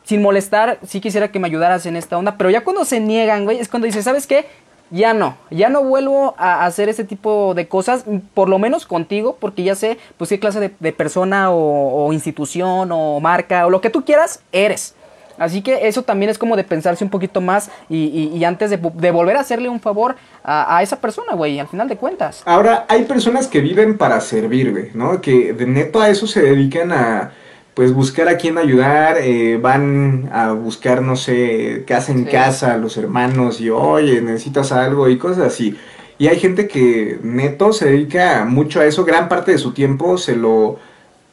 sin 0.04 0.23
molestar, 0.23 0.78
sí 0.87 1.00
quisiera 1.00 1.33
que 1.33 1.40
me 1.40 1.49
ayudaras 1.49 1.85
en 1.87 1.97
esta 1.97 2.16
onda, 2.16 2.37
pero 2.37 2.49
ya 2.50 2.62
cuando 2.62 2.85
se 2.85 3.00
niegan, 3.00 3.45
güey, 3.45 3.59
es 3.59 3.68
cuando 3.68 3.87
dices, 3.87 4.04
¿sabes 4.04 4.26
qué? 4.26 4.47
Ya 4.90 5.14
no, 5.14 5.37
ya 5.50 5.68
no 5.68 5.83
vuelvo 5.83 6.35
a 6.38 6.64
hacer 6.64 6.88
ese 6.88 7.04
tipo 7.04 7.54
de 7.54 7.68
cosas, 7.68 8.04
por 8.35 8.49
lo 8.49 8.59
menos 8.59 8.87
contigo, 8.87 9.37
porque 9.38 9.62
ya 9.62 9.75
sé, 9.75 9.99
pues 10.16 10.30
qué 10.30 10.38
clase 10.38 10.73
de, 10.78 10.92
persona 10.92 11.50
o, 11.50 12.12
institución 12.12 12.90
o 12.92 13.21
marca 13.21 13.66
o 13.66 13.71
lo 13.71 13.80
que 13.80 13.90
tú 13.90 14.04
quieras 14.04 14.42
eres. 14.52 14.95
Así 15.38 15.62
que 15.62 15.87
eso 15.87 16.02
también 16.02 16.30
es 16.30 16.38
como 16.38 16.57
de 16.57 16.64
pensarse 16.64 17.04
un 17.04 17.11
poquito 17.11 17.40
más 17.40 17.71
y, 17.88 18.42
antes 18.42 18.71
de, 18.71 18.76
volver 19.11 19.37
a 19.37 19.40
hacerle 19.40 19.68
un 19.68 19.78
favor 19.78 20.16
a, 20.42 20.83
esa 20.83 21.00
persona, 21.00 21.35
güey, 21.35 21.61
al 21.61 21.68
final 21.68 21.88
de 21.88 21.97
cuentas. 21.97 22.42
Ahora, 22.45 22.87
hay 22.88 23.04
personas 23.04 23.47
que 23.47 23.61
viven 23.61 23.99
para 23.99 24.21
servir, 24.21 24.73
güey, 24.73 24.90
¿no? 24.95 25.21
Que 25.21 25.52
de 25.52 25.66
neto 25.66 26.00
a 26.00 26.09
eso 26.09 26.26
se 26.26 26.42
dedican 26.42 26.90
a, 26.90 27.30
pues, 27.79 27.93
buscar 27.93 28.27
a 28.27 28.39
quién 28.39 28.59
ayudar, 28.59 29.19
eh, 29.19 29.57
van 29.57 30.29
a 30.33 30.51
buscar, 30.51 31.01
no 31.01 31.15
sé, 31.15 31.85
casa 31.87 32.11
en 32.11 32.25
casa, 32.25 32.77
los 32.77 32.97
hermanos, 32.97 33.61
y 33.61 33.71
oye, 33.71 34.21
necesitas 34.21 34.73
algo 34.73 35.09
y 35.09 35.17
cosas 35.17 35.45
así. 35.47 35.77
Y 36.19 36.27
hay 36.27 36.41
gente 36.41 36.67
que 36.67 37.21
neto 37.23 37.73
se 37.73 37.89
dedica 37.89 38.45
mucho 38.45 38.81
a 38.81 38.85
eso, 38.85 39.05
gran 39.05 39.29
parte 39.29 39.53
de 39.53 39.59
su 39.59 39.75
tiempo 39.75 40.19
se 40.19 40.35
lo, 40.35 40.81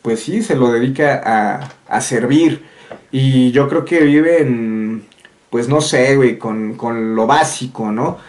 pues 0.04 0.20
sí, 0.20 0.44
se 0.44 0.56
lo 0.56 0.72
dedica 0.72 1.20
a, 1.26 1.72
a 1.88 2.02
servir. 2.02 2.64
Y 3.12 3.50
yo 3.50 3.68
creo 3.68 3.84
que 3.84 4.02
viven, 4.02 5.04
pues 5.50 5.68
no 5.68 5.82
sé, 5.82 6.16
güey, 6.16 6.38
con, 6.38 6.76
con 6.76 7.16
lo 7.16 7.26
básico, 7.26 7.92
¿no? 7.92 8.20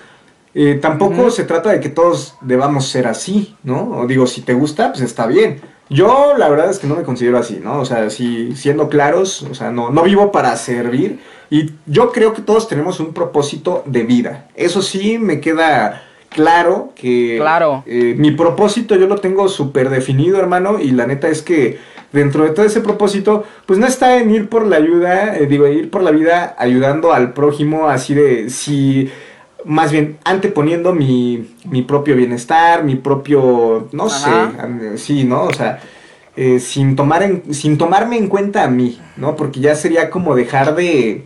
Eh, 0.55 0.79
tampoco 0.81 1.31
se 1.31 1.45
trata 1.45 1.71
de 1.71 1.81
que 1.81 1.91
todos 1.91 2.37
debamos 2.41 2.89
ser 2.89 3.09
así, 3.09 3.55
¿no? 3.63 3.91
O 3.91 4.07
digo, 4.07 4.27
si 4.27 4.41
te 4.41 4.55
gusta, 4.55 4.91
pues 4.91 5.03
está 5.03 5.27
bien. 5.27 5.61
Yo 5.89 6.35
la 6.37 6.49
verdad 6.49 6.71
es 6.71 6.79
que 6.79 6.87
no 6.87 6.97
me 6.97 7.05
considero 7.05 7.39
así, 7.39 7.61
¿no? 7.63 7.81
O 7.81 7.85
sea, 7.85 8.11
si 8.11 8.57
siendo 8.57 8.89
claros, 8.89 9.43
o 9.43 9.55
sea, 9.55 9.71
no, 9.71 9.91
no 9.91 10.03
vivo 10.03 10.33
para 10.33 10.57
servir. 10.57 11.21
Y 11.49 11.71
yo 11.87 12.11
creo 12.11 12.35
que 12.35 12.43
todos 12.43 12.69
tenemos 12.69 12.99
un 12.99 13.15
propósito 13.15 13.83
de 13.87 14.03
vida. 14.03 14.49
Eso 14.57 14.83
sí 14.83 15.19
me 15.19 15.41
queda 15.41 16.03
claro 16.29 16.93
que 16.97 17.37
claro. 17.39 17.85
Eh, 17.87 18.15
mi 18.17 18.33
propósito 18.33 18.97
yo 18.97 19.07
lo 19.07 19.17
tengo 19.17 19.49
súper 19.49 19.89
definido, 19.89 20.39
hermano, 20.39 20.81
y 20.81 20.91
la 20.91 21.07
neta 21.07 21.29
es 21.29 21.43
que 21.43 21.79
dentro 22.13 22.45
de 22.45 22.51
todo 22.51 22.67
ese 22.67 22.81
propósito, 22.81 23.45
pues 23.67 23.79
no 23.79 23.87
está 23.87 24.19
en 24.19 24.31
ir 24.31 24.49
por 24.49 24.67
la 24.67 24.77
ayuda, 24.77 25.37
eh, 25.37 25.47
digo, 25.47 25.67
ir 25.67 25.91
por 25.91 26.03
la 26.03 26.11
vida 26.11 26.55
ayudando 26.59 27.13
al 27.13 27.33
prójimo, 27.33 27.89
así 27.89 28.15
de 28.15 28.51
si 28.51 29.11
más 29.67 29.91
bien 29.91 30.19
anteponiendo 30.25 30.95
mi, 30.95 31.55
mi 31.65 31.83
propio 31.83 32.15
bienestar, 32.15 32.85
mi 32.85 32.95
propio, 32.95 33.89
no 33.93 34.09
sé, 34.09 34.31
sí, 34.97 35.25
¿no? 35.25 35.45
O 35.45 35.53
sea, 35.53 35.81
eh, 36.37 36.61
sin, 36.61 36.95
tomar 36.95 37.23
en, 37.23 37.53
sin 37.53 37.77
tomarme 37.77 38.17
en 38.17 38.29
cuenta 38.29 38.63
a 38.63 38.69
mí, 38.69 39.01
¿no? 39.17 39.35
Porque 39.37 39.61
ya 39.61 39.75
sería 39.75 40.09
como 40.09 40.37
dejar 40.37 40.75
de, 40.77 41.25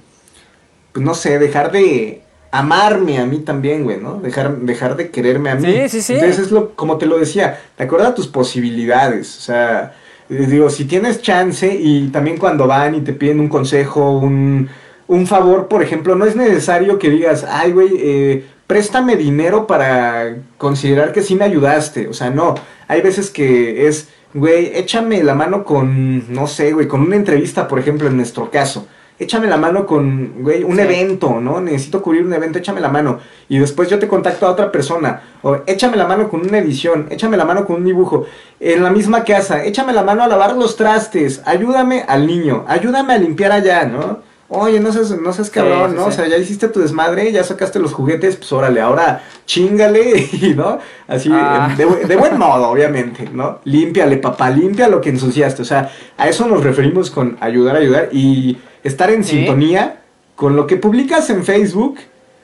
pues 0.93 1.05
no 1.05 1.15
sé, 1.15 1.39
dejar 1.39 1.71
de 1.71 2.23
amarme 2.51 3.19
a 3.19 3.27
mí 3.27 3.41
también, 3.41 3.85
güey, 3.85 3.99
¿no? 3.99 4.21
Dejar, 4.21 4.57
dejar 4.59 4.97
de 4.97 5.11
quererme 5.11 5.51
a 5.51 5.55
mí. 5.57 5.73
Sí, 5.73 5.89
sí, 5.89 6.03
sí. 6.03 6.15
Entonces 6.15 6.39
es 6.47 6.51
lo, 6.51 6.71
como 6.75 6.97
te 6.97 7.07
lo 7.07 7.19
decía, 7.19 7.61
te 7.77 7.85
acuerdas 7.85 8.15
tus 8.15 8.27
posibilidades, 8.27 9.37
o 9.37 9.41
sea, 9.41 9.95
eh, 10.31 10.47
digo, 10.47 10.71
si 10.71 10.87
tienes 10.87 11.21
chance 11.21 11.73
y 11.75 12.09
también 12.09 12.39
cuando 12.39 12.67
van 12.67 12.95
y 12.95 13.01
te 13.03 13.13
piden 13.13 13.41
un 13.41 13.49
consejo, 13.49 14.13
un, 14.19 14.69
un 15.11 15.27
favor, 15.27 15.67
por 15.67 15.83
ejemplo, 15.83 16.15
no 16.15 16.25
es 16.25 16.37
necesario 16.37 17.01
que 17.01 17.11
digas, 17.11 17.45
ay, 17.51 17.73
güey, 17.73 17.89
eh, 17.99 18.47
préstame 18.69 19.17
dinero 19.17 19.67
para 19.67 20.37
considerar 20.57 21.13
que 21.13 21.21
sí 21.21 21.35
me 21.35 21.45
ayudaste. 21.45 22.07
O 22.07 22.13
sea, 22.13 22.31
no, 22.31 22.55
hay 22.87 23.01
veces 23.01 23.29
que 23.31 23.89
es, 23.89 24.09
güey, 24.35 24.71
échame 24.73 25.25
la 25.25 25.35
mano 25.35 25.65
con, 25.65 26.33
no 26.33 26.47
sé, 26.47 26.73
güey, 26.73 26.87
con 26.87 27.01
una 27.01 27.17
entrevista, 27.17 27.67
por 27.67 27.81
ejemplo, 27.81 28.07
en 28.07 28.17
nuestro 28.19 28.53
caso 28.53 28.87
échame 29.21 29.49
la 29.49 29.59
mano 29.59 29.85
con, 29.85 30.43
güey, 30.43 30.65
un 30.65 30.81
evento, 30.81 31.41
¿no? 31.41 31.61
Necesito 31.61 32.01
cubrir 32.01 32.25
un 32.25 32.33
evento, 32.33 32.59
échame 32.59 32.81
la 32.81 32.89
mano. 32.89 33.19
Y 33.51 33.59
después 33.59 33.91
yo 33.91 33.99
te 33.99 34.09
contacto 34.09 34.47
a 34.47 34.51
otra 34.51 34.73
persona. 34.73 35.21
O 35.43 35.59
échame 35.67 35.99
la 35.99 36.07
mano 36.07 36.31
con 36.31 36.41
una 36.41 36.57
edición, 36.57 37.07
échame 37.11 37.37
la 37.37 37.45
mano 37.45 37.67
con 37.67 37.77
un 37.77 37.85
dibujo. 37.85 38.25
En 38.59 38.83
la 38.83 38.89
misma 38.89 39.23
casa, 39.25 39.63
échame 39.63 39.93
la 39.93 40.03
mano 40.03 40.23
a 40.23 40.27
lavar 40.27 40.57
los 40.57 40.75
trastes, 40.75 41.43
ayúdame 41.45 42.03
al 42.09 42.27
niño, 42.27 42.65
ayúdame 42.67 43.13
a 43.13 43.19
limpiar 43.19 43.53
allá, 43.53 43.85
¿no? 43.85 44.30
Oye, 44.53 44.81
no 44.81 44.93
seas, 44.93 45.13
no 45.13 45.33
seas 45.33 45.49
cabrón, 45.49 45.95
¿no? 45.95 46.07
O 46.07 46.11
sea, 46.11 46.27
ya 46.27 46.37
hiciste 46.37 46.67
tu 46.67 46.81
desmadre, 46.81 47.31
ya 47.31 47.45
sacaste 47.45 47.79
los 47.79 47.93
juguetes, 47.93 48.35
pues 48.35 48.53
órale, 48.53 48.81
ahora 48.81 49.23
chingale, 49.47 50.29
¿no? 50.57 50.81
Así, 51.07 51.31
ah. 51.33 51.73
de, 51.77 51.87
de, 52.07 52.17
buen 52.17 52.37
modo, 52.37 52.69
obviamente, 52.69 53.29
¿no? 53.33 53.61
Límpiale, 53.63 54.17
papá, 54.17 54.51
limpia 54.51 54.89
lo 54.89 55.01
que 55.01 55.11
ensuciaste. 55.11 55.63
O 55.63 55.65
sea, 55.65 55.93
a 56.19 56.29
eso 56.29 56.49
nos 56.49 56.65
referimos 56.65 57.13
con 57.13 57.37
ayudar, 57.41 57.77
ayudar. 57.77 58.09
Y 58.11 58.59
estar 58.83 59.11
en 59.11 59.23
sintonía 59.23 60.01
con 60.35 60.57
lo 60.57 60.67
que 60.67 60.77
publicas 60.77 61.31
en 61.31 61.45
Facebook. 61.45 61.99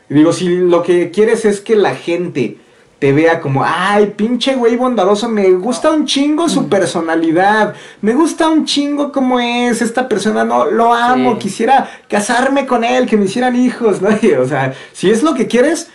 Digo, 0.09 0.33
si 0.33 0.47
lo 0.49 0.85
que 0.85 1.11
quieres 1.11 1.45
es 1.45 1.61
que 1.61 1.75
la 1.75 1.97
gente 1.97 2.59
te 2.99 3.13
vea 3.13 3.41
como, 3.41 3.63
ay, 3.65 4.15
pinche 4.17 4.55
güey 4.55 4.77
bondadoso, 4.77 5.29
me 5.29 5.51
gusta 5.53 5.91
un 5.91 6.07
chingo 6.07 6.49
su 6.49 6.69
personalidad, 6.69 7.75
me 8.01 8.15
gusta 8.15 8.49
un 8.49 8.65
chingo 8.65 9.13
cómo 9.13 9.39
es 9.39 9.83
esta 9.83 10.09
persona, 10.09 10.45
no, 10.45 10.65
lo 10.65 10.95
amo, 10.95 11.39
quisiera 11.39 11.89
casarme 12.09 12.65
con 12.65 12.85
él, 12.85 13.07
que 13.07 13.19
me 13.19 13.27
hicieran 13.27 13.55
hijos, 13.55 14.01
¿no? 14.03 14.09
O 14.41 14.47
sea, 14.47 14.73
si 14.93 15.11
es 15.11 15.23
lo 15.23 15.35
que 15.35 15.47
quieres, 15.47 15.91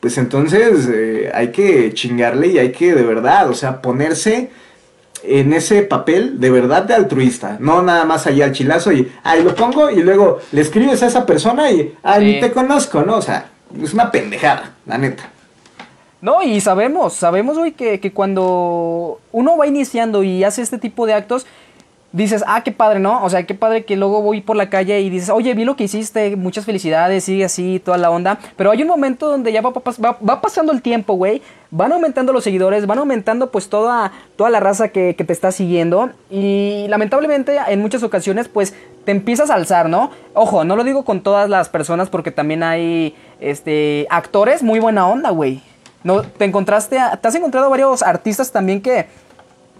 pues 0.00 0.16
entonces 0.16 0.88
eh, 0.90 1.30
hay 1.34 1.52
que 1.52 1.92
chingarle 1.92 2.48
y 2.48 2.58
hay 2.58 2.72
que 2.72 2.94
de 2.94 3.02
verdad, 3.02 3.50
o 3.50 3.54
sea, 3.54 3.82
ponerse 3.82 4.50
en 5.24 5.52
ese 5.52 5.82
papel 5.82 6.40
de 6.40 6.50
verdad 6.50 6.84
de 6.84 6.94
altruista, 6.94 7.58
no 7.60 7.82
nada 7.82 8.04
más 8.04 8.26
allá 8.26 8.46
al 8.46 8.52
chilazo 8.52 8.92
y 8.92 9.10
ahí 9.22 9.42
lo 9.42 9.54
pongo 9.54 9.90
y 9.90 10.02
luego 10.02 10.38
le 10.52 10.62
escribes 10.62 11.02
a 11.02 11.08
esa 11.08 11.26
persona 11.26 11.70
y 11.70 11.94
ay, 12.02 12.24
ni 12.24 12.40
te 12.40 12.52
conozco, 12.52 13.02
¿no? 13.02 13.16
O 13.16 13.22
sea, 13.22 13.50
es 13.82 13.92
una 13.92 14.10
pendejada, 14.10 14.76
la 14.86 14.96
neta. 14.96 15.30
No, 16.20 16.42
y 16.42 16.60
sabemos, 16.60 17.12
sabemos, 17.14 17.56
hoy 17.58 17.72
que, 17.72 18.00
que 18.00 18.12
cuando 18.12 19.20
uno 19.30 19.56
va 19.56 19.66
iniciando 19.66 20.22
y 20.24 20.42
hace 20.42 20.62
este 20.62 20.78
tipo 20.78 21.06
de 21.06 21.14
actos, 21.14 21.46
dices, 22.12 22.42
ah, 22.46 22.62
qué 22.64 22.72
padre, 22.72 23.00
¿no? 23.00 23.22
O 23.22 23.30
sea, 23.30 23.44
qué 23.44 23.54
padre 23.54 23.84
que 23.84 23.96
luego 23.96 24.22
voy 24.22 24.40
por 24.40 24.56
la 24.56 24.70
calle 24.70 25.00
y 25.00 25.10
dices, 25.10 25.28
oye, 25.28 25.52
vi 25.54 25.64
lo 25.64 25.76
que 25.76 25.84
hiciste, 25.84 26.36
muchas 26.36 26.64
felicidades, 26.64 27.24
sigue 27.24 27.44
así, 27.44 27.80
toda 27.84 27.98
la 27.98 28.10
onda. 28.10 28.38
Pero 28.56 28.70
hay 28.70 28.82
un 28.82 28.88
momento 28.88 29.28
donde 29.28 29.52
ya 29.52 29.60
va, 29.60 29.70
va, 29.70 30.40
pasando 30.40 30.72
el 30.72 30.80
tiempo, 30.80 31.14
güey. 31.14 31.42
Van 31.70 31.92
aumentando 31.92 32.32
los 32.32 32.44
seguidores, 32.44 32.86
van 32.86 32.98
aumentando 32.98 33.50
pues 33.50 33.68
toda, 33.68 34.10
toda 34.36 34.48
la 34.48 34.58
raza 34.58 34.88
que, 34.88 35.14
que, 35.16 35.24
te 35.24 35.34
está 35.34 35.52
siguiendo. 35.52 36.10
Y 36.30 36.86
lamentablemente 36.88 37.58
en 37.68 37.80
muchas 37.80 38.02
ocasiones 38.02 38.48
pues 38.48 38.74
te 39.04 39.12
empiezas 39.12 39.50
a 39.50 39.54
alzar, 39.54 39.88
¿no? 39.90 40.10
Ojo, 40.32 40.64
no 40.64 40.76
lo 40.76 40.84
digo 40.84 41.04
con 41.04 41.20
todas 41.20 41.50
las 41.50 41.68
personas 41.68 42.08
porque 42.08 42.30
también 42.30 42.62
hay 42.62 43.14
este, 43.38 44.06
actores 44.08 44.62
muy 44.62 44.80
buena 44.80 45.06
onda, 45.06 45.28
güey. 45.30 45.60
No, 46.04 46.22
te 46.22 46.44
encontraste, 46.44 46.98
te 47.20 47.28
has 47.28 47.34
encontrado 47.34 47.68
varios 47.70 48.02
artistas 48.02 48.50
también 48.52 48.80
que 48.80 49.06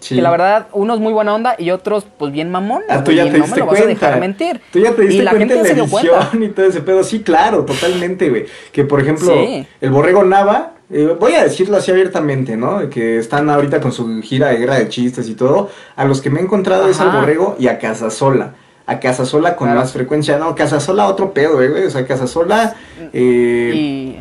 que 0.07 0.21
la 0.21 0.31
verdad, 0.31 0.67
unos 0.71 0.99
muy 0.99 1.13
buena 1.13 1.33
onda 1.35 1.55
y 1.57 1.71
otros, 1.71 2.05
pues 2.17 2.31
bien 2.31 2.51
mamón. 2.51 2.83
Ah, 2.89 3.03
tú 3.03 3.11
ya 3.11 3.29
te 3.29 3.41
diste 3.41 3.61
cuenta. 3.61 4.15
mentir. 4.17 4.61
Tú 4.71 4.79
ya 4.79 4.93
te 4.93 5.01
diste 5.03 5.17
y 5.17 5.21
la 5.21 5.31
cuenta 5.31 5.55
gente 5.55 5.71
en 5.71 5.77
la 5.77 5.83
edición 5.83 6.43
y 6.43 6.49
todo 6.49 6.65
ese 6.65 6.81
pedo. 6.81 7.03
Sí, 7.03 7.21
claro, 7.21 7.65
totalmente, 7.65 8.29
güey. 8.29 8.45
Que 8.71 8.83
por 8.85 9.01
ejemplo, 9.01 9.33
el 9.81 9.91
Borrego 9.91 10.23
Nava, 10.23 10.73
eh, 10.89 11.15
voy 11.19 11.33
a 11.33 11.43
decirlo 11.43 11.77
así 11.77 11.91
abiertamente, 11.91 12.55
¿no? 12.55 12.89
Que 12.89 13.17
están 13.17 13.49
ahorita 13.49 13.81
con 13.81 13.91
su 13.91 14.21
gira 14.21 14.49
de 14.49 14.57
guerra 14.57 14.79
de 14.79 14.89
chistes 14.89 15.27
y 15.27 15.35
todo. 15.35 15.69
A 15.95 16.05
los 16.05 16.21
que 16.21 16.29
me 16.29 16.39
he 16.39 16.43
encontrado 16.43 16.87
es 16.87 16.99
al 16.99 17.11
Borrego 17.11 17.55
y 17.59 17.67
a 17.67 17.77
Casasola 17.77 18.53
a 18.85 18.99
Casasola 18.99 19.55
con 19.55 19.71
más 19.75 19.91
frecuencia. 19.93 20.39
No, 20.39 20.55
Casasola 20.55 21.07
otro 21.07 21.31
pedo, 21.31 21.61
eh, 21.61 21.69
güey. 21.69 21.85
O 21.85 21.91
sea, 21.91 22.07
Casasola 22.07 22.75
eh, 23.13 24.19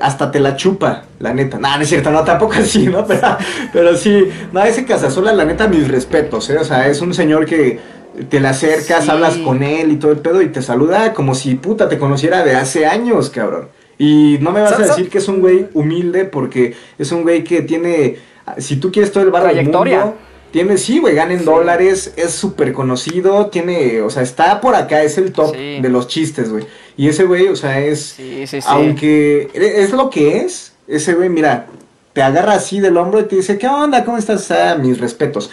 hasta 0.00 0.30
te 0.30 0.40
la 0.40 0.56
chupa, 0.56 1.04
la 1.20 1.32
neta. 1.32 1.58
No, 1.58 1.76
no 1.76 1.82
es 1.82 1.88
cierto, 1.88 2.10
no, 2.10 2.24
tampoco 2.24 2.54
así, 2.58 2.86
¿no? 2.86 3.06
Pero, 3.06 3.36
pero 3.72 3.96
sí, 3.96 4.28
no, 4.52 4.62
ese 4.62 4.84
Casasola, 4.84 5.32
la 5.32 5.44
neta, 5.44 5.68
mis 5.68 5.88
respetos, 5.88 6.48
¿eh? 6.50 6.58
O 6.58 6.64
sea, 6.64 6.88
es 6.88 7.00
un 7.00 7.14
señor 7.14 7.46
que 7.46 7.78
te 8.28 8.40
le 8.40 8.48
acercas, 8.48 9.08
hablas 9.08 9.36
con 9.38 9.62
él 9.62 9.92
y 9.92 9.96
todo 9.96 10.12
el 10.12 10.18
pedo 10.18 10.40
y 10.40 10.48
te 10.48 10.62
saluda 10.62 11.12
como 11.12 11.34
si 11.34 11.56
puta 11.56 11.88
te 11.88 11.98
conociera 11.98 12.44
de 12.44 12.54
hace 12.54 12.86
años, 12.86 13.30
cabrón. 13.30 13.68
Y 13.98 14.38
no 14.40 14.52
me 14.52 14.60
vas 14.60 14.72
a 14.72 14.82
decir 14.82 15.08
que 15.08 15.18
es 15.18 15.28
un 15.28 15.40
güey 15.40 15.68
humilde 15.74 16.24
porque 16.24 16.74
es 16.98 17.12
un 17.12 17.22
güey 17.22 17.44
que 17.44 17.62
tiene, 17.62 18.16
si 18.58 18.76
tú 18.76 18.90
quieres 18.90 19.12
todo 19.12 19.22
el 19.24 19.30
barrio 19.30 19.54
del 19.54 19.64
mundo 19.64 20.14
tiene, 20.54 20.78
sí, 20.78 21.00
güey, 21.00 21.16
gana 21.16 21.34
en 21.34 21.44
dólares, 21.44 22.14
es 22.16 22.30
súper 22.30 22.72
conocido, 22.72 23.46
tiene, 23.46 24.02
o 24.02 24.08
sea, 24.08 24.22
está 24.22 24.60
por 24.60 24.76
acá, 24.76 25.02
es 25.02 25.18
el 25.18 25.32
top 25.32 25.52
de 25.52 25.88
los 25.88 26.06
chistes, 26.06 26.48
güey. 26.48 26.64
Y 26.96 27.08
ese 27.08 27.24
güey, 27.24 27.48
o 27.48 27.56
sea, 27.56 27.80
es, 27.80 28.14
sí, 28.16 28.44
aunque 28.68 29.50
es 29.52 29.90
lo 29.90 30.10
que 30.10 30.42
es, 30.42 30.72
ese 30.86 31.14
güey, 31.14 31.28
mira, 31.28 31.66
te 32.12 32.22
agarra 32.22 32.52
así 32.52 32.78
del 32.78 32.96
hombro 32.98 33.18
y 33.18 33.24
te 33.24 33.34
dice, 33.34 33.58
¿qué 33.58 33.66
onda? 33.66 34.04
¿Cómo 34.04 34.16
estás? 34.16 34.44
sea, 34.44 34.76
mis 34.76 35.00
respetos. 35.00 35.50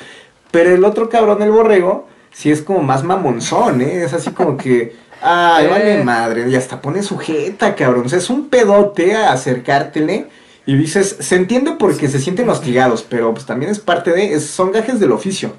Pero 0.51 0.69
el 0.69 0.85
otro 0.85 1.09
cabrón, 1.09 1.41
el 1.41 1.49
borrego, 1.49 2.07
sí 2.31 2.51
es 2.51 2.61
como 2.61 2.83
más 2.83 3.03
mamonzón, 3.03 3.81
¿eh? 3.81 4.03
Es 4.03 4.13
así 4.13 4.29
como 4.29 4.55
que, 4.55 4.95
ay, 5.23 5.65
vale 5.65 6.03
madre, 6.03 6.47
y 6.47 6.55
hasta 6.55 6.79
pone 6.79 7.01
sujeta, 7.01 7.73
cabrón. 7.73 8.05
O 8.05 8.09
sea, 8.09 8.19
es 8.19 8.29
un 8.29 8.49
pedote 8.49 9.15
a 9.15 9.31
acercártele 9.31 10.27
y 10.65 10.75
dices, 10.75 11.17
se 11.19 11.35
entiende 11.35 11.71
porque 11.71 12.07
se 12.07 12.19
sienten 12.19 12.49
hostigados, 12.49 13.03
pero 13.07 13.33
pues 13.33 13.45
también 13.45 13.71
es 13.71 13.79
parte 13.79 14.11
de, 14.11 14.39
son 14.39 14.71
gajes 14.71 14.99
del 14.99 15.11
oficio. 15.11 15.53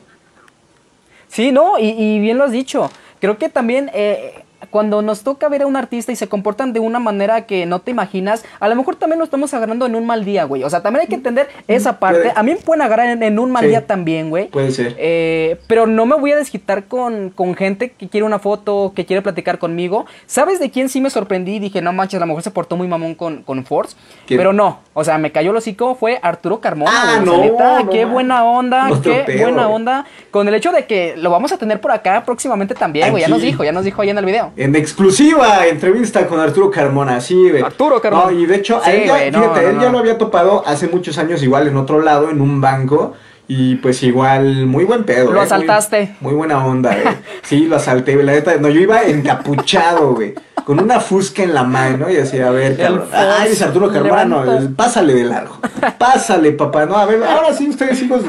Sí, 1.28 1.50
no, 1.50 1.78
y, 1.78 2.20
bien 2.20 2.38
lo 2.38 2.44
has 2.44 2.52
dicho. 2.52 2.90
Creo 3.20 3.38
que 3.38 3.48
también 3.48 3.90
eh, 3.94 4.44
cuando 4.70 5.02
nos 5.02 5.22
toca 5.22 5.48
ver 5.48 5.62
a 5.62 5.66
un 5.66 5.76
artista 5.76 6.12
y 6.12 6.16
se 6.16 6.28
comportan 6.28 6.72
de 6.72 6.80
una 6.80 6.98
manera 6.98 7.46
que 7.46 7.66
no 7.66 7.80
te 7.80 7.90
imaginas, 7.90 8.44
a 8.60 8.68
lo 8.68 8.76
mejor 8.76 8.96
también 8.96 9.18
lo 9.18 9.24
estamos 9.24 9.52
agarrando 9.54 9.86
en 9.86 9.94
un 9.94 10.06
mal 10.06 10.24
día, 10.24 10.44
güey. 10.44 10.64
O 10.64 10.70
sea, 10.70 10.82
también 10.82 11.02
hay 11.02 11.08
que 11.08 11.14
entender 11.14 11.48
esa 11.68 11.98
parte. 11.98 12.32
A 12.34 12.42
mí 12.42 12.52
me 12.52 12.58
pueden 12.58 12.82
agarrar 12.82 13.22
en, 13.22 13.38
un 13.38 13.50
mal 13.50 13.66
día 13.66 13.86
también, 13.86 14.30
güey. 14.30 14.48
Puede 14.48 14.70
ser. 14.70 14.94
Eh, 14.98 15.58
pero 15.66 15.86
no 15.86 16.06
me 16.06 16.16
voy 16.16 16.32
a 16.32 16.36
desquitar 16.36 16.84
con, 16.84 17.30
con 17.30 17.54
gente 17.54 17.90
que 17.90 18.08
quiere 18.08 18.24
una 18.24 18.38
foto, 18.38 18.92
que 18.94 19.06
quiere 19.06 19.22
platicar 19.22 19.58
conmigo. 19.58 20.06
¿Sabes 20.26 20.60
de 20.60 20.70
quién 20.70 20.88
sí 20.88 21.00
me 21.00 21.10
sorprendí? 21.10 21.58
Dije, 21.58 21.82
no 21.82 21.92
manches, 21.92 22.18
a 22.18 22.20
lo 22.20 22.26
mejor 22.26 22.42
se 22.42 22.50
portó 22.50 22.76
muy 22.76 22.88
mamón 22.88 23.14
con, 23.14 23.42
con 23.42 23.64
Force. 23.64 23.96
Pero 24.26 24.52
no, 24.52 24.80
o 24.94 25.04
sea, 25.04 25.18
me 25.18 25.32
cayó 25.32 25.50
el 25.50 25.56
hocico, 25.56 25.94
fue 25.94 26.18
Arturo 26.22 26.60
Carmona. 26.60 26.90
Ah, 26.92 27.22
no, 27.24 27.90
qué 27.90 28.04
buena 28.04 28.44
onda, 28.44 28.88
qué 29.02 29.24
buena 29.42 29.68
onda. 29.68 30.06
Con 30.30 30.48
el 30.48 30.54
hecho 30.54 30.72
de 30.72 30.86
que 30.86 31.14
lo 31.16 31.30
vamos 31.30 31.52
a 31.52 31.58
tener 31.58 31.80
por 31.80 31.92
acá 31.92 32.24
próximamente 32.24 32.74
también, 32.74 33.10
güey. 33.10 33.22
Ya 33.22 33.28
nos 33.28 33.42
dijo, 33.42 33.64
ya 33.64 33.72
nos 33.72 33.84
dijo 33.84 34.02
ahí 34.02 34.10
en 34.10 34.18
el 34.18 34.24
video. 34.24 34.51
En 34.56 34.76
exclusiva 34.76 35.66
entrevista 35.66 36.26
con 36.26 36.38
Arturo 36.38 36.70
Carmona, 36.70 37.20
sí, 37.20 37.50
güey. 37.50 37.62
Arturo 37.62 38.00
Carmona. 38.00 38.30
No, 38.30 38.32
y 38.32 38.46
de 38.46 38.56
hecho, 38.56 38.82
él, 38.84 39.04
ya, 39.06 39.16
fíjate, 39.16 39.70
él 39.70 39.80
ya 39.80 39.90
lo 39.90 39.98
había 39.98 40.18
topado 40.18 40.62
hace 40.66 40.88
muchos 40.88 41.16
años 41.18 41.42
igual 41.42 41.68
en 41.68 41.76
otro 41.76 42.00
lado, 42.02 42.30
en 42.30 42.40
un 42.40 42.60
banco. 42.60 43.14
Y 43.48 43.76
pues 43.76 44.02
igual, 44.02 44.66
muy 44.66 44.84
buen 44.84 45.04
pedo. 45.04 45.32
Lo 45.32 45.40
eh, 45.40 45.44
asaltaste. 45.44 46.16
Muy, 46.20 46.32
buena 46.32 46.64
onda, 46.64 46.94
güey. 46.94 47.16
Sí, 47.42 47.66
lo 47.66 47.76
asalté, 47.76 48.14
La 48.22 48.32
neta, 48.32 48.56
no, 48.56 48.68
yo 48.68 48.80
iba 48.80 49.02
encapuchado, 49.02 50.14
güey. 50.14 50.34
Con 50.64 50.80
una 50.80 51.00
fusca 51.00 51.42
en 51.42 51.54
la 51.54 51.64
mano 51.64 52.10
y 52.10 52.16
así, 52.16 52.38
a 52.38 52.50
ver, 52.50 52.76
cabrón. 52.76 53.08
Ay, 53.12 53.52
es 53.52 53.62
Arturo 53.62 53.90
Carmona, 53.90 54.24
no, 54.24 54.44
pásale 54.76 55.14
de 55.14 55.24
largo. 55.24 55.58
Pásale, 55.98 56.52
papá. 56.52 56.86
No, 56.86 56.96
a 56.96 57.06
ver, 57.06 57.22
ahora 57.24 57.52
sí, 57.52 57.68
ustedes 57.68 58.00
hijos. 58.02 58.22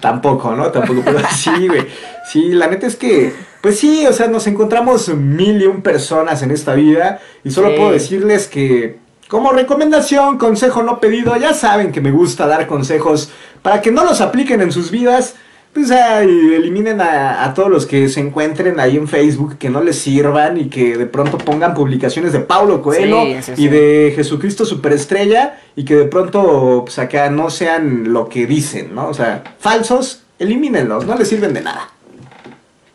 tampoco, 0.00 0.54
¿no? 0.54 0.70
Tampoco, 0.70 1.02
pero 1.04 1.20
sí, 1.36 1.68
güey. 1.68 1.86
Sí, 2.30 2.50
la 2.52 2.66
neta 2.66 2.86
es 2.86 2.96
que, 2.96 3.32
pues 3.60 3.78
sí, 3.78 4.06
o 4.06 4.12
sea, 4.12 4.28
nos 4.28 4.46
encontramos 4.46 5.08
mil 5.08 5.62
y 5.62 5.66
un 5.66 5.82
personas 5.82 6.42
en 6.42 6.50
esta 6.50 6.74
vida. 6.74 7.20
Y 7.44 7.50
solo 7.50 7.74
puedo 7.76 7.92
decirles 7.92 8.48
que 8.48 8.98
como 9.32 9.50
recomendación, 9.50 10.36
consejo 10.36 10.82
no 10.82 11.00
pedido, 11.00 11.34
ya 11.36 11.54
saben 11.54 11.90
que 11.90 12.02
me 12.02 12.10
gusta 12.10 12.46
dar 12.46 12.66
consejos 12.66 13.30
para 13.62 13.80
que 13.80 13.90
no 13.90 14.04
los 14.04 14.20
apliquen 14.20 14.60
en 14.60 14.72
sus 14.72 14.90
vidas. 14.90 15.36
Pues 15.72 15.90
eliminen 15.90 17.00
a, 17.00 17.50
todos 17.54 17.70
los 17.70 17.86
que 17.86 18.08
se 18.10 18.20
encuentren 18.20 18.78
ahí 18.78 18.96
en 18.98 19.08
Facebook 19.08 19.56
que 19.56 19.70
no 19.70 19.80
les 19.80 19.98
sirvan 19.98 20.58
y 20.58 20.68
que 20.68 20.98
de 20.98 21.06
pronto 21.06 21.38
pongan 21.38 21.72
publicaciones 21.72 22.34
de 22.34 22.40
Paulo 22.40 22.82
Coelho 22.82 23.24
y 23.56 23.68
de 23.68 24.12
Jesucristo 24.14 24.66
Superestrella 24.66 25.58
y 25.74 25.86
que 25.86 25.96
de 25.96 26.04
pronto 26.04 26.82
pues 26.84 26.98
acá 26.98 27.30
no 27.30 27.48
sean 27.48 28.12
lo 28.12 28.28
que 28.28 28.46
dicen, 28.46 28.94
¿no? 28.94 29.08
O 29.08 29.14
sea, 29.14 29.42
falsos, 29.58 30.24
elimínenlos, 30.38 31.06
no 31.06 31.16
les 31.16 31.28
sirven 31.28 31.54
de 31.54 31.62
nada. 31.62 31.88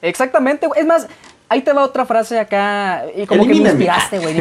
Exactamente, 0.04 0.68
es 0.76 0.86
más, 0.86 1.08
Ahí 1.50 1.62
te 1.62 1.72
va 1.72 1.84
otra 1.84 2.06
frase 2.06 2.38
acá. 2.40 3.06
Y 3.16 3.26
como 3.26 3.44
que 3.44 3.54
me 3.54 3.70
inspiraste, 3.70 4.20
güey. 4.20 4.38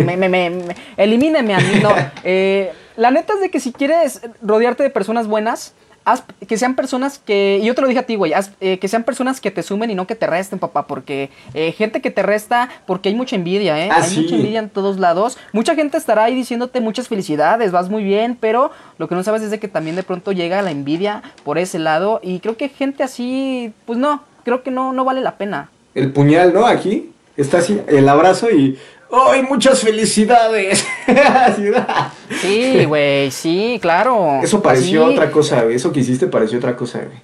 elimíneme 0.97 1.55
a 1.55 1.59
mí. 1.59 1.81
No. 1.83 1.91
Eh, 2.29 2.73
la 2.97 3.13
neta 3.13 3.35
es 3.35 3.41
de 3.41 3.51
que 3.51 3.61
si 3.61 3.73
quieres 3.73 4.21
rodearte 4.43 4.83
de 4.83 4.91
personas 4.91 5.29
buenas, 5.29 5.75
haz, 6.07 6.25
que 6.49 6.57
sean 6.57 6.75
personas 6.75 7.19
que. 7.19 7.59
Y 7.61 7.67
yo 7.67 7.75
te 7.75 7.83
lo 7.83 7.89
dije 7.89 8.01
a 8.01 8.07
ti, 8.07 8.17
güey. 8.17 8.33
Eh, 8.63 8.79
que 8.79 8.89
sean 8.89 9.05
personas 9.05 9.43
que 9.43 9.51
te 9.51 9.63
sumen 9.63 9.91
y 9.91 9.95
no 9.95 10.07
que 10.07 10.15
te 10.15 10.27
resten, 10.27 10.59
papá. 10.59 10.87
Porque 10.87 11.29
eh, 11.53 11.73
gente 11.73 12.01
que 12.01 12.11
te 12.11 12.23
resta, 12.23 12.71
porque 12.87 13.11
hay 13.11 13.15
mucha 13.15 13.37
envidia, 13.37 13.85
¿eh? 13.85 13.91
Ah, 13.93 14.01
hay 14.03 14.17
mucha 14.17 14.35
envidia 14.37 14.61
en 14.61 14.71
todos 14.71 14.99
lados. 14.99 15.37
Mucha 15.53 15.75
gente 15.75 15.99
estará 15.99 16.25
ahí 16.25 16.35
diciéndote 16.35 16.81
muchas 16.81 17.09
felicidades, 17.09 17.73
vas 17.73 17.91
muy 17.91 18.03
bien. 18.03 18.39
Pero 18.41 18.71
lo 18.97 19.09
que 19.09 19.15
no 19.15 19.23
sabes 19.23 19.43
es 19.43 19.51
de 19.51 19.59
que 19.59 19.69
también 19.69 19.97
de 19.97 20.03
pronto 20.03 20.33
llega 20.33 20.63
la 20.63 20.71
envidia 20.71 21.23
por 21.45 21.59
ese 21.59 21.79
lado. 21.79 22.21
Y 22.23 22.41
creo 22.41 22.57
que 22.57 22.71
gente 22.71 23.03
así, 23.03 23.75
pues 23.85 23.99
no. 23.99 24.23
Creo 24.45 24.63
que 24.63 24.71
no, 24.71 24.95
no 24.95 25.05
vale 25.05 25.21
la 25.21 25.37
pena 25.37 25.71
el 25.97 26.13
puñal, 26.13 26.53
¿no? 26.53 26.67
Aquí 26.67 27.11
está 27.37 27.59
así, 27.59 27.81
el 27.89 28.09
abrazo 28.09 28.51
y 28.51 28.79
¡Ay, 29.11 29.43
muchas 29.43 29.81
felicidades! 29.81 30.85
sí, 32.41 32.85
güey, 32.85 33.31
sí, 33.31 33.79
claro. 33.81 34.41
Eso 34.43 34.61
pareció 34.61 35.07
otra 35.07 35.31
cosa, 35.31 35.63
güey. 35.63 35.77
Eso 35.77 35.93
que 35.93 36.01
hiciste 36.01 36.27
pareció 36.27 36.59
otra 36.59 36.77
cosa, 36.77 36.99
güey. 36.99 37.19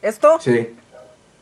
¿Esto? 0.00 0.38
Sí. 0.40 0.68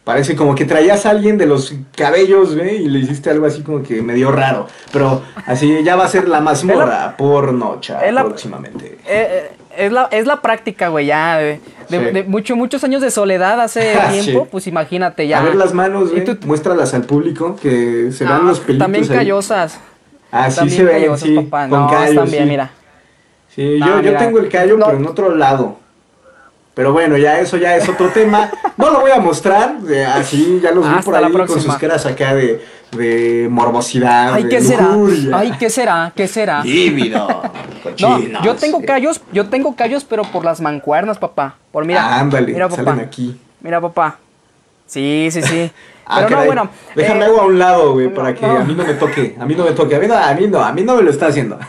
Parece 0.04 0.34
como 0.34 0.56
que 0.56 0.64
traías 0.64 1.06
a 1.06 1.10
alguien 1.10 1.38
de 1.38 1.46
los 1.46 1.74
cabellos, 1.96 2.56
güey, 2.56 2.82
y 2.82 2.88
le 2.88 2.98
hiciste 2.98 3.30
algo 3.30 3.46
así 3.46 3.62
como 3.62 3.84
que 3.84 4.02
medio 4.02 4.32
raro. 4.32 4.66
Pero 4.92 5.22
así 5.46 5.84
ya 5.84 5.94
va 5.94 6.06
a 6.06 6.08
ser 6.08 6.26
la 6.26 6.40
mazmorra 6.40 7.16
por 7.16 7.52
noche 7.52 7.94
próximamente. 8.12 8.86
Eh, 8.86 8.98
eh, 9.06 9.50
es 9.76 9.92
la, 9.92 10.08
es 10.10 10.26
la 10.26 10.40
práctica, 10.40 10.88
güey, 10.88 11.06
ya. 11.06 11.38
De, 11.38 12.24
muchos 12.26 12.84
años 12.84 13.02
de 13.02 13.10
soledad 13.10 13.60
hace 13.60 13.96
tiempo, 14.10 14.46
pues 14.50 14.66
imagínate 14.66 15.26
ya. 15.26 15.40
A 15.40 15.42
ver 15.42 15.54
las 15.54 15.74
manos, 15.74 16.10
güey, 16.10 16.24
muéstralas 16.46 16.94
al 16.94 17.04
público, 17.04 17.56
que 17.60 18.10
se 18.12 18.24
vean 18.24 18.46
los 18.46 18.60
pelitos 18.60 18.84
También 18.84 19.06
callosas. 19.06 19.78
Así 20.30 20.70
se 20.70 20.84
ven, 20.84 21.18
sí, 21.18 21.34
papá. 21.36 21.68
con 21.68 21.88
callos, 21.88 22.14
también, 22.14 22.48
mira. 22.48 22.70
Sí, 23.54 23.78
yo, 23.78 24.00
yo 24.00 24.16
tengo 24.16 24.38
el 24.38 24.48
callo, 24.48 24.78
pero 24.78 24.96
en 24.96 25.06
otro 25.06 25.34
lado. 25.34 25.81
Pero 26.74 26.92
bueno, 26.92 27.18
ya 27.18 27.38
eso 27.38 27.56
ya 27.58 27.76
es 27.76 27.88
otro 27.88 28.08
tema. 28.08 28.50
No 28.76 28.90
lo 28.90 29.00
voy 29.00 29.10
a 29.10 29.20
mostrar, 29.20 29.76
así 30.14 30.60
ya 30.62 30.72
los 30.72 30.88
vi 30.88 31.02
por 31.02 31.16
ahí 31.16 31.30
con 31.30 31.60
sus 31.60 31.76
caras 31.76 32.06
acá 32.06 32.34
de, 32.34 32.64
de 32.96 33.48
morbosidad. 33.50 34.32
Ay, 34.34 34.44
¿qué 34.48 34.60
será? 34.60 34.96
Ay, 35.34 35.52
¿qué 35.58 35.68
será? 35.68 36.12
¿Qué 36.14 36.26
será? 36.26 36.64
Lívido. 36.64 37.26
no, 38.00 38.42
yo 38.42 38.54
tengo 38.56 38.82
callos, 38.82 39.20
yo 39.32 39.48
tengo 39.48 39.76
callos, 39.76 40.04
pero 40.04 40.22
por 40.24 40.44
las 40.44 40.60
mancuernas, 40.60 41.18
papá. 41.18 41.56
Por 41.70 41.84
mira. 41.84 42.18
ándale, 42.18 42.52
mira, 42.52 42.68
papá. 42.68 42.84
salen 42.84 43.00
aquí. 43.04 43.38
Mira, 43.60 43.80
papá. 43.80 44.18
Sí, 44.86 45.28
sí, 45.30 45.42
sí. 45.42 45.70
Ah, 46.06 46.22
pero 46.24 46.40
no, 46.40 46.46
bueno. 46.46 46.70
Déjame 46.94 47.26
eh, 47.26 47.28
a 47.38 47.42
un 47.44 47.58
lado, 47.58 47.92
güey, 47.94 48.12
para 48.12 48.34
que 48.34 48.44
a 48.44 48.64
mí 48.64 48.74
no 48.74 48.84
me 48.84 48.94
toque. 48.94 49.36
A 49.38 49.46
mí 49.46 49.54
no 49.54 49.64
me 49.64 49.72
toque. 49.72 49.96
A 49.96 49.98
mí 49.98 50.06
no, 50.06 50.16
a 50.16 50.34
mí 50.34 50.46
no, 50.48 50.62
a 50.62 50.72
mí 50.72 50.82
no 50.82 50.96
me 50.96 51.02
lo 51.02 51.10
está 51.10 51.26
haciendo. 51.26 51.58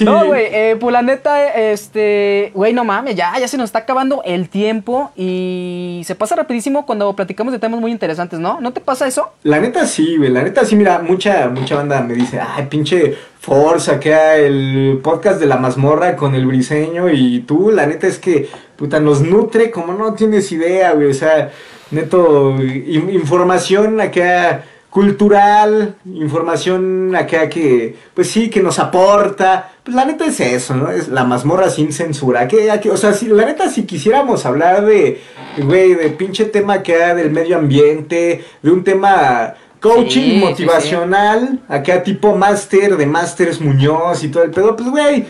No, 0.00 0.26
güey, 0.26 0.46
eh, 0.50 0.76
pues 0.80 0.92
la 0.92 1.02
neta, 1.02 1.52
este, 1.54 2.52
güey, 2.54 2.72
no 2.72 2.84
mames, 2.84 3.14
ya, 3.14 3.38
ya 3.38 3.46
se 3.46 3.58
nos 3.58 3.66
está 3.66 3.80
acabando 3.80 4.22
el 4.24 4.48
tiempo 4.48 5.10
y 5.14 6.02
se 6.06 6.14
pasa 6.14 6.36
rapidísimo 6.36 6.86
cuando 6.86 7.14
platicamos 7.14 7.52
de 7.52 7.58
temas 7.58 7.80
muy 7.80 7.92
interesantes, 7.92 8.38
¿no? 8.38 8.60
¿No 8.60 8.72
te 8.72 8.80
pasa 8.80 9.06
eso? 9.06 9.30
La 9.42 9.60
neta 9.60 9.86
sí, 9.86 10.16
güey, 10.16 10.30
la 10.30 10.42
neta 10.42 10.64
sí, 10.64 10.74
mira, 10.74 11.00
mucha, 11.00 11.48
mucha 11.48 11.76
banda 11.76 12.00
me 12.00 12.14
dice, 12.14 12.40
ay, 12.40 12.66
pinche 12.66 13.14
Forza, 13.40 14.00
queda 14.00 14.36
el 14.36 15.00
podcast 15.02 15.38
de 15.38 15.46
la 15.46 15.56
mazmorra 15.56 16.16
con 16.16 16.34
el 16.34 16.46
briseño 16.46 17.10
y 17.10 17.40
tú, 17.40 17.70
la 17.70 17.86
neta 17.86 18.06
es 18.06 18.18
que, 18.18 18.48
puta, 18.76 19.00
nos 19.00 19.20
nutre 19.20 19.70
como 19.70 19.92
no 19.92 20.14
tienes 20.14 20.50
idea, 20.50 20.92
güey, 20.92 21.10
o 21.10 21.14
sea, 21.14 21.50
neto, 21.90 22.56
información 22.60 24.00
acá 24.00 24.64
cultural, 24.90 25.96
información 26.06 27.14
acá 27.14 27.48
que, 27.48 27.94
pues 28.14 28.30
sí, 28.30 28.48
que 28.50 28.62
nos 28.62 28.78
aporta. 28.78 29.72
Pues 29.84 29.94
la 29.94 30.04
neta 30.04 30.24
es 30.26 30.40
eso, 30.40 30.74
¿no? 30.74 30.90
Es 30.90 31.08
la 31.08 31.24
mazmorra 31.24 31.70
sin 31.70 31.92
censura. 31.92 32.48
Que, 32.48 32.70
o 32.90 32.96
sea, 32.96 33.12
si, 33.12 33.26
la 33.26 33.44
neta, 33.44 33.68
si 33.68 33.84
quisiéramos 33.84 34.46
hablar 34.46 34.84
de, 34.84 35.20
güey, 35.58 35.94
de 35.94 36.10
pinche 36.10 36.46
tema 36.46 36.82
que 36.82 36.96
del 36.96 37.30
medio 37.30 37.58
ambiente, 37.58 38.44
de 38.62 38.70
un 38.70 38.82
tema 38.82 39.54
coaching 39.80 40.40
motivacional, 40.40 41.60
acá 41.68 42.02
tipo 42.02 42.34
máster 42.34 42.96
de 42.96 43.06
Masters 43.06 43.60
Muñoz 43.60 44.24
y 44.24 44.28
todo 44.28 44.42
el 44.42 44.50
pedo, 44.50 44.76
pues 44.76 44.90
güey, 44.90 45.26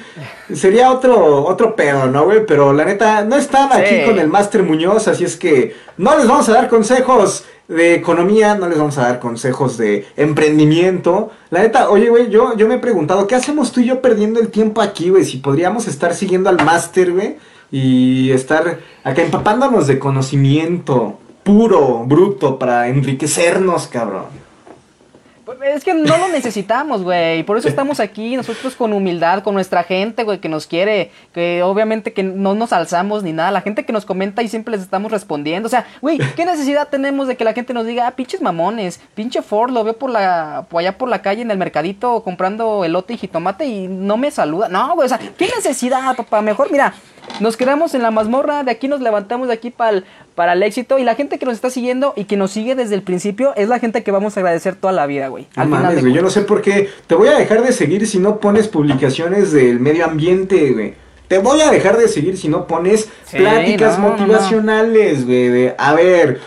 sería 0.52 0.90
otro 0.90 1.44
otro 1.44 1.76
pedo, 1.76 2.06
¿no, 2.06 2.24
güey? 2.24 2.46
Pero 2.46 2.72
la 2.72 2.84
neta, 2.84 3.24
no 3.24 3.36
están 3.36 3.72
aquí 3.72 4.02
con 4.04 4.18
el 4.18 4.28
Máster 4.28 4.62
Muñoz, 4.62 5.08
así 5.08 5.24
es 5.24 5.36
que 5.36 5.74
no 5.96 6.16
les 6.16 6.26
vamos 6.26 6.48
a 6.48 6.52
dar 6.52 6.68
consejos 6.68 7.44
de 7.68 7.94
economía, 7.94 8.54
no 8.54 8.68
les 8.68 8.78
vamos 8.78 8.96
a 8.96 9.02
dar 9.02 9.20
consejos 9.20 9.76
de 9.76 10.06
emprendimiento. 10.16 11.30
La 11.50 11.60
neta, 11.60 11.90
oye, 11.90 12.08
güey, 12.08 12.30
yo, 12.30 12.56
yo 12.56 12.66
me 12.66 12.76
he 12.76 12.78
preguntado, 12.78 13.26
¿qué 13.26 13.34
hacemos 13.34 13.72
tú 13.72 13.80
y 13.80 13.86
yo 13.86 14.00
perdiendo 14.00 14.40
el 14.40 14.48
tiempo 14.48 14.80
aquí, 14.80 15.10
güey? 15.10 15.24
Si 15.24 15.36
podríamos 15.36 15.86
estar 15.86 16.14
siguiendo 16.14 16.48
al 16.48 16.64
máster, 16.64 17.12
güey, 17.12 17.36
y 17.70 18.30
estar 18.30 18.78
acá 19.04 19.22
empapándonos 19.22 19.86
de 19.86 19.98
conocimiento 19.98 21.18
puro, 21.48 22.04
bruto, 22.04 22.58
para 22.58 22.88
enriquecernos, 22.88 23.86
cabrón. 23.86 24.26
Es 25.64 25.82
que 25.82 25.94
no 25.94 26.18
lo 26.18 26.28
necesitamos, 26.32 27.02
güey. 27.02 27.42
Por 27.42 27.56
eso 27.56 27.68
estamos 27.68 28.00
aquí, 28.00 28.36
nosotros 28.36 28.76
con 28.76 28.92
humildad, 28.92 29.42
con 29.42 29.54
nuestra 29.54 29.82
gente, 29.82 30.24
güey, 30.24 30.40
que 30.40 30.50
nos 30.50 30.66
quiere, 30.66 31.10
que 31.32 31.62
obviamente 31.62 32.12
que 32.12 32.22
no 32.22 32.54
nos 32.54 32.74
alzamos 32.74 33.22
ni 33.22 33.32
nada. 33.32 33.50
La 33.50 33.62
gente 33.62 33.86
que 33.86 33.94
nos 33.94 34.04
comenta 34.04 34.42
y 34.42 34.48
siempre 34.48 34.72
les 34.72 34.82
estamos 34.82 35.10
respondiendo. 35.10 35.68
O 35.68 35.70
sea, 35.70 35.86
güey, 36.02 36.18
¿qué 36.36 36.44
necesidad 36.44 36.88
tenemos 36.88 37.28
de 37.28 37.38
que 37.38 37.44
la 37.44 37.54
gente 37.54 37.72
nos 37.72 37.86
diga, 37.86 38.06
ah, 38.06 38.10
pinches 38.10 38.42
mamones, 38.42 39.00
pinche 39.14 39.40
Ford, 39.40 39.70
lo 39.70 39.84
veo 39.84 39.96
por 39.96 40.10
la, 40.10 40.66
por 40.68 40.80
allá 40.80 40.98
por 40.98 41.08
la 41.08 41.22
calle 41.22 41.40
en 41.40 41.50
el 41.50 41.56
mercadito 41.56 42.22
comprando 42.22 42.84
elote 42.84 43.14
y 43.14 43.16
jitomate 43.16 43.64
y 43.64 43.88
no 43.88 44.18
me 44.18 44.30
saluda? 44.30 44.68
No, 44.68 44.94
güey, 44.96 45.06
o 45.06 45.08
sea, 45.08 45.18
¿qué 45.18 45.46
necesidad, 45.56 46.14
papá? 46.14 46.42
Mejor, 46.42 46.70
mira, 46.70 46.92
nos 47.40 47.56
quedamos 47.56 47.94
en 47.94 48.02
la 48.02 48.10
mazmorra, 48.10 48.64
de 48.64 48.70
aquí 48.70 48.88
nos 48.88 49.00
levantamos 49.00 49.48
de 49.48 49.54
aquí 49.54 49.70
para 49.70 49.90
el, 49.90 50.04
para 50.34 50.52
el 50.52 50.62
éxito. 50.62 50.98
Y 50.98 51.04
la 51.04 51.14
gente 51.14 51.38
que 51.38 51.46
nos 51.46 51.54
está 51.54 51.70
siguiendo 51.70 52.12
y 52.16 52.24
que 52.24 52.36
nos 52.36 52.50
sigue 52.50 52.74
desde 52.74 52.94
el 52.94 53.02
principio 53.02 53.52
es 53.56 53.68
la 53.68 53.78
gente 53.78 54.02
que 54.02 54.10
vamos 54.10 54.36
a 54.36 54.40
agradecer 54.40 54.74
toda 54.74 54.92
la 54.92 55.06
vida, 55.06 55.28
güey. 55.28 55.46
No 55.56 55.66
mames, 55.66 56.00
güey, 56.00 56.12
yo 56.12 56.22
no 56.22 56.30
sé 56.30 56.42
por 56.42 56.62
qué. 56.62 56.88
Te 57.06 57.14
voy 57.14 57.28
a 57.28 57.38
dejar 57.38 57.62
de 57.62 57.72
seguir 57.72 58.06
si 58.06 58.18
no 58.18 58.38
pones 58.38 58.68
publicaciones 58.68 59.52
del 59.52 59.80
medio 59.80 60.04
ambiente, 60.04 60.72
güey. 60.72 60.94
Te 61.28 61.38
voy 61.38 61.60
a 61.60 61.70
dejar 61.70 61.98
de 61.98 62.08
seguir 62.08 62.38
si 62.38 62.48
no 62.48 62.66
pones 62.66 63.08
pláticas 63.30 63.98
motivacionales, 63.98 65.26
güey. 65.26 65.72
a 65.76 65.94
ver, 65.94 66.40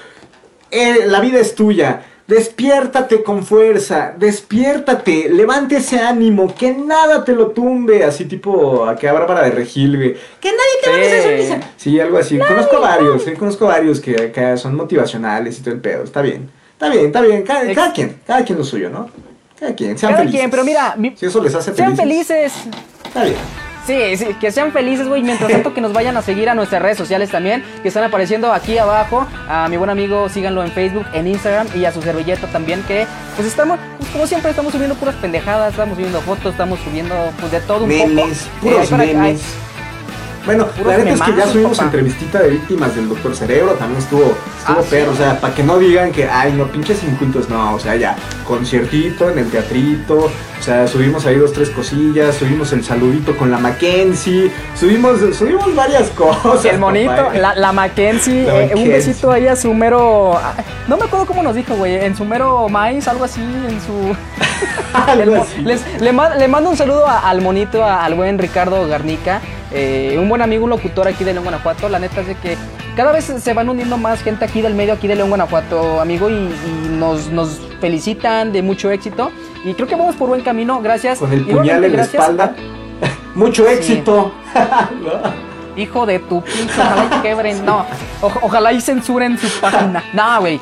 eh, 0.71 1.05
la 1.05 1.19
vida 1.19 1.39
es 1.39 1.53
tuya 1.53 2.03
Despiértate 2.31 3.23
con 3.23 3.43
fuerza, 3.45 4.13
despiértate, 4.17 5.27
levante 5.29 5.75
ese 5.75 5.99
ánimo, 5.99 6.55
que 6.55 6.71
nada 6.71 7.25
te 7.25 7.33
lo 7.33 7.47
tumbe, 7.47 8.05
así 8.05 8.23
tipo 8.23 8.85
a 8.85 8.95
que 8.95 9.11
Bárbara 9.11 9.41
de 9.43 9.51
Regil, 9.51 9.97
güey. 9.97 10.15
Que 10.39 10.49
nadie 10.49 10.81
te 10.81 10.89
va 10.89 10.95
a 10.95 10.99
hacer 11.01 11.21
sonrisa. 11.49 11.71
Sí, 11.75 11.99
algo 11.99 12.17
así. 12.17 12.39
conozco 12.39 12.79
varios, 12.79 13.27
eh, 13.27 13.33
conozco 13.33 13.65
varios 13.65 13.99
que, 13.99 14.31
que 14.31 14.55
son 14.55 14.75
motivacionales 14.77 15.59
y 15.59 15.61
todo 15.61 15.73
el 15.73 15.81
pedo. 15.81 16.03
Está 16.05 16.21
bien, 16.21 16.49
está 16.71 16.87
bien, 16.89 17.07
está 17.07 17.21
bien. 17.21 17.43
Cada, 17.43 17.63
Ex- 17.65 17.75
cada 17.75 17.91
quien, 17.91 18.17
cada 18.25 18.45
quien 18.45 18.57
lo 18.57 18.63
suyo, 18.63 18.89
¿no? 18.89 19.09
Cada 19.59 19.75
quien, 19.75 19.97
sean 19.97 20.13
Cada 20.13 20.23
felices. 20.23 20.39
quien, 20.39 20.51
pero 20.51 20.63
mira, 20.63 20.95
mi- 20.97 21.13
si 21.17 21.25
eso 21.25 21.43
les 21.43 21.53
hace 21.53 21.75
sean 21.75 21.97
felices, 21.97 22.53
felices. 22.53 22.77
Está 23.05 23.23
bien. 23.25 23.35
Sí, 23.85 24.15
sí, 24.15 24.35
que 24.39 24.51
sean 24.51 24.71
felices, 24.71 25.07
güey. 25.07 25.23
Mientras 25.23 25.51
tanto, 25.51 25.73
que 25.73 25.81
nos 25.81 25.91
vayan 25.91 26.15
a 26.15 26.21
seguir 26.21 26.49
a 26.49 26.53
nuestras 26.53 26.81
redes 26.81 26.97
sociales 26.97 27.31
también, 27.31 27.63
que 27.81 27.87
están 27.87 28.03
apareciendo 28.03 28.53
aquí 28.53 28.77
abajo. 28.77 29.25
A 29.49 29.67
mi 29.69 29.77
buen 29.77 29.89
amigo, 29.89 30.29
síganlo 30.29 30.63
en 30.63 30.71
Facebook, 30.71 31.05
en 31.13 31.27
Instagram 31.27 31.67
y 31.75 31.85
a 31.85 31.91
su 31.91 32.01
servilleta 32.01 32.47
también, 32.47 32.83
que 32.83 33.07
pues 33.35 33.47
estamos, 33.47 33.79
pues, 33.97 34.09
como 34.11 34.27
siempre, 34.27 34.51
estamos 34.51 34.71
subiendo 34.71 34.95
puras 34.95 35.15
pendejadas, 35.15 35.71
estamos 35.71 35.95
subiendo 35.95 36.21
fotos, 36.21 36.51
estamos 36.51 36.79
subiendo 36.81 37.15
pues 37.39 37.51
de 37.51 37.59
todo 37.61 37.83
un 37.83 37.89
Memes, 37.89 38.43
poco. 38.59 38.61
puros 38.61 38.85
Eh, 38.85 38.89
para 38.91 39.03
memes. 39.05 39.41
Bueno, 40.45 40.65
la 40.85 40.97
neta 40.97 41.11
es 41.13 41.21
que 41.21 41.35
ya 41.35 41.47
subimos 41.47 41.77
papá. 41.77 41.85
entrevistita 41.85 42.39
de 42.39 42.49
víctimas 42.49 42.95
del 42.95 43.07
Doctor 43.09 43.35
Cerebro, 43.35 43.73
también 43.73 44.01
estuvo, 44.01 44.21
estuvo 44.23 44.35
Ah, 44.79 44.81
sí. 44.81 44.87
perro, 44.89 45.11
o 45.11 45.15
sea, 45.15 45.39
para 45.39 45.53
que 45.53 45.61
no 45.63 45.77
digan 45.77 46.11
que, 46.11 46.27
ay, 46.27 46.53
no, 46.53 46.65
pinches 46.67 47.03
incultos, 47.03 47.47
no, 47.49 47.75
o 47.75 47.79
sea, 47.79 47.95
ya, 47.95 48.15
conciertito 48.47 49.29
en 49.29 49.37
el 49.39 49.49
teatrito, 49.51 50.15
o 50.25 50.63
sea, 50.63 50.87
subimos 50.87 51.25
ahí 51.27 51.35
dos, 51.37 51.53
tres 51.53 51.69
cosillas, 51.69 52.35
subimos 52.35 52.73
el 52.73 52.83
saludito 52.83 53.37
con 53.37 53.51
la 53.51 53.59
Mackenzie, 53.59 54.51
subimos, 54.75 55.19
subimos 55.35 55.75
varias 55.75 56.09
cosas. 56.15 56.65
El 56.65 56.79
monito, 56.79 57.11
papá, 57.15 57.33
la, 57.35 57.55
la 57.55 57.71
Mackenzie, 57.71 58.43
La 58.43 58.61
eh, 58.63 58.71
un 58.75 58.87
besito 58.87 59.31
ahí 59.31 59.47
a 59.47 59.55
su 59.55 59.71
mero. 59.73 60.39
No 60.87 60.97
me 60.97 61.03
acuerdo 61.05 61.25
cómo 61.27 61.43
nos 61.43 61.55
dijo, 61.55 61.75
güey. 61.75 61.95
En 62.03 62.15
su 62.15 62.25
mero 62.25 62.67
maíz, 62.67 63.07
algo 63.07 63.25
así, 63.25 63.41
en 63.41 63.79
su. 63.81 64.15
Algo 64.93 65.35
así. 65.41 65.61
les- 65.61 66.01
le, 66.01 66.11
ma- 66.11 66.35
le 66.35 66.47
mando 66.47 66.69
un 66.69 66.75
saludo 66.77 67.07
a- 67.07 67.19
al 67.29 67.41
monito, 67.41 67.83
a- 67.83 68.03
al 68.03 68.13
buen 68.13 68.37
Ricardo 68.37 68.85
Garnica, 68.87 69.39
eh, 69.73 70.17
un 70.19 70.27
buen 70.29 70.41
amigo, 70.41 70.63
un 70.65 70.69
locutor 70.69 71.07
aquí 71.07 71.23
de 71.23 71.33
León, 71.33 71.45
Guanajuato. 71.45 71.87
La 71.89 71.99
neta 71.99 72.21
es 72.21 72.27
de 72.27 72.35
que 72.35 72.57
cada 72.95 73.11
vez 73.11 73.25
se 73.25 73.53
van 73.53 73.69
uniendo 73.69 73.97
más 73.97 74.21
gente 74.21 74.43
aquí 74.45 74.61
del 74.61 74.73
medio, 74.75 74.93
aquí 74.93 75.07
de 75.07 75.15
León, 75.15 75.29
Guanajuato, 75.29 75.99
amigo, 76.01 76.29
y, 76.29 76.33
y 76.33 76.89
nos, 76.97 77.27
nos 77.29 77.59
felicitan 77.79 78.51
de 78.51 78.61
mucho 78.61 78.91
éxito. 78.91 79.31
Y 79.63 79.73
creo 79.73 79.87
que 79.87 79.95
vamos 79.95 80.15
por 80.15 80.27
buen 80.29 80.41
camino, 80.41 80.81
gracias. 80.81 81.19
Con 81.19 81.31
el 81.31 81.45
puñal 81.45 81.83
en 81.83 81.95
la 81.97 82.03
espalda. 82.03 82.55
Mucho 83.35 83.65
éxito. 83.67 84.33
Hijo 85.77 86.05
de 86.05 86.19
tu 86.19 86.41
pinche, 86.41 86.73
ojalá 86.81 87.07
y 87.17 87.21
quebren. 87.21 87.65
No, 87.65 87.85
o- 88.21 88.31
ojalá 88.41 88.73
y 88.73 88.81
censuren 88.81 89.37
su 89.37 89.47
página. 89.61 90.03
No, 90.13 90.41
güey. 90.41 90.59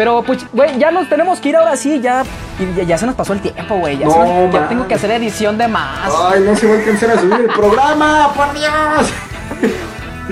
Pero, 0.00 0.22
pues, 0.22 0.46
güey, 0.54 0.78
ya 0.78 0.90
nos 0.90 1.10
tenemos 1.10 1.40
que 1.40 1.50
ir 1.50 1.56
ahora 1.56 1.76
sí. 1.76 2.00
Ya, 2.00 2.24
ya, 2.74 2.84
ya 2.84 2.96
se 2.96 3.04
nos 3.04 3.14
pasó 3.14 3.34
el 3.34 3.40
tiempo, 3.40 3.76
güey. 3.76 3.98
Ya, 3.98 4.06
No, 4.06 4.50
ya 4.50 4.66
tengo 4.66 4.88
que 4.88 4.94
hacer 4.94 5.10
edición 5.10 5.58
de 5.58 5.68
más. 5.68 6.10
Ay, 6.10 6.40
no 6.40 6.56
se 6.56 6.66
va 6.66 6.72
a 6.72 6.78
alcanzar 6.78 7.10
a 7.10 7.20
subir 7.20 7.40
el 7.40 7.48
programa, 7.48 8.32
por 8.34 8.50
Dios. 8.54 9.12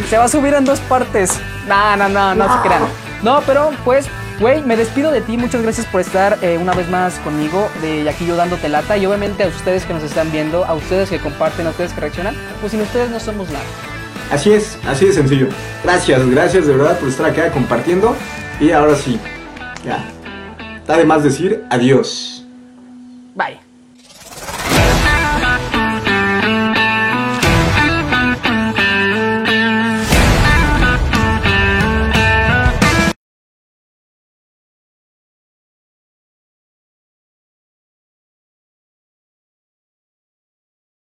Se 0.09 0.16
va 0.16 0.24
a 0.24 0.28
subir 0.28 0.54
en 0.54 0.64
dos 0.64 0.81
partes. 0.81 1.38
No, 1.66 1.96
no, 1.98 2.09
no, 2.09 2.35
no, 2.35 2.44
se 2.44 2.66
crean. 2.66 2.83
No, 3.22 3.42
pero, 3.44 3.70
pues, 3.85 4.07
güey, 4.40 4.62
me 4.62 4.74
despido 4.74 5.11
de 5.11 5.20
ti. 5.20 5.37
Muchas 5.37 5.61
gracias 5.61 5.87
por 5.88 6.00
estar 6.00 6.38
eh, 6.40 6.57
una 6.57 6.72
vez 6.72 6.88
más 6.88 7.18
conmigo. 7.18 7.68
De 7.83 8.09
aquí 8.09 8.24
yo 8.24 8.37
dándote 8.37 8.70
lata. 8.70 8.96
Y 8.96 9.04
obviamente 9.04 9.44
a 9.44 9.48
ustedes 9.48 9.85
que 9.85 9.92
nos 9.92 10.02
están 10.02 10.33
viendo, 10.33 10.64
a 10.64 10.72
ustedes 10.72 11.11
que 11.11 11.18
comparten, 11.18 11.66
a 11.66 11.70
ustedes 11.72 11.92
que 11.92 12.00
reaccionan. 12.00 12.35
Pues 12.62 12.72
sin 12.72 12.81
ustedes 12.81 13.11
no 13.11 13.20
somos 13.20 13.50
nada. 13.50 13.66
Así 14.33 14.50
es, 14.50 14.78
así 14.88 15.04
de 15.04 15.12
sencillo. 15.12 15.48
Gracias, 15.85 16.26
gracias 16.26 16.66
de 16.66 16.74
verdad 16.74 16.98
por 16.98 17.11
estar 17.11 17.26
acá 17.26 17.50
compartiendo. 17.50 18.16
Y 18.61 18.72
ahora 18.72 18.96
sí, 18.96 19.20
ya. 19.84 20.04
Está 20.76 20.96
de 20.96 21.04
más 21.04 21.22
decir 21.22 21.64
adiós. 21.70 22.46
Bye. 23.34 23.67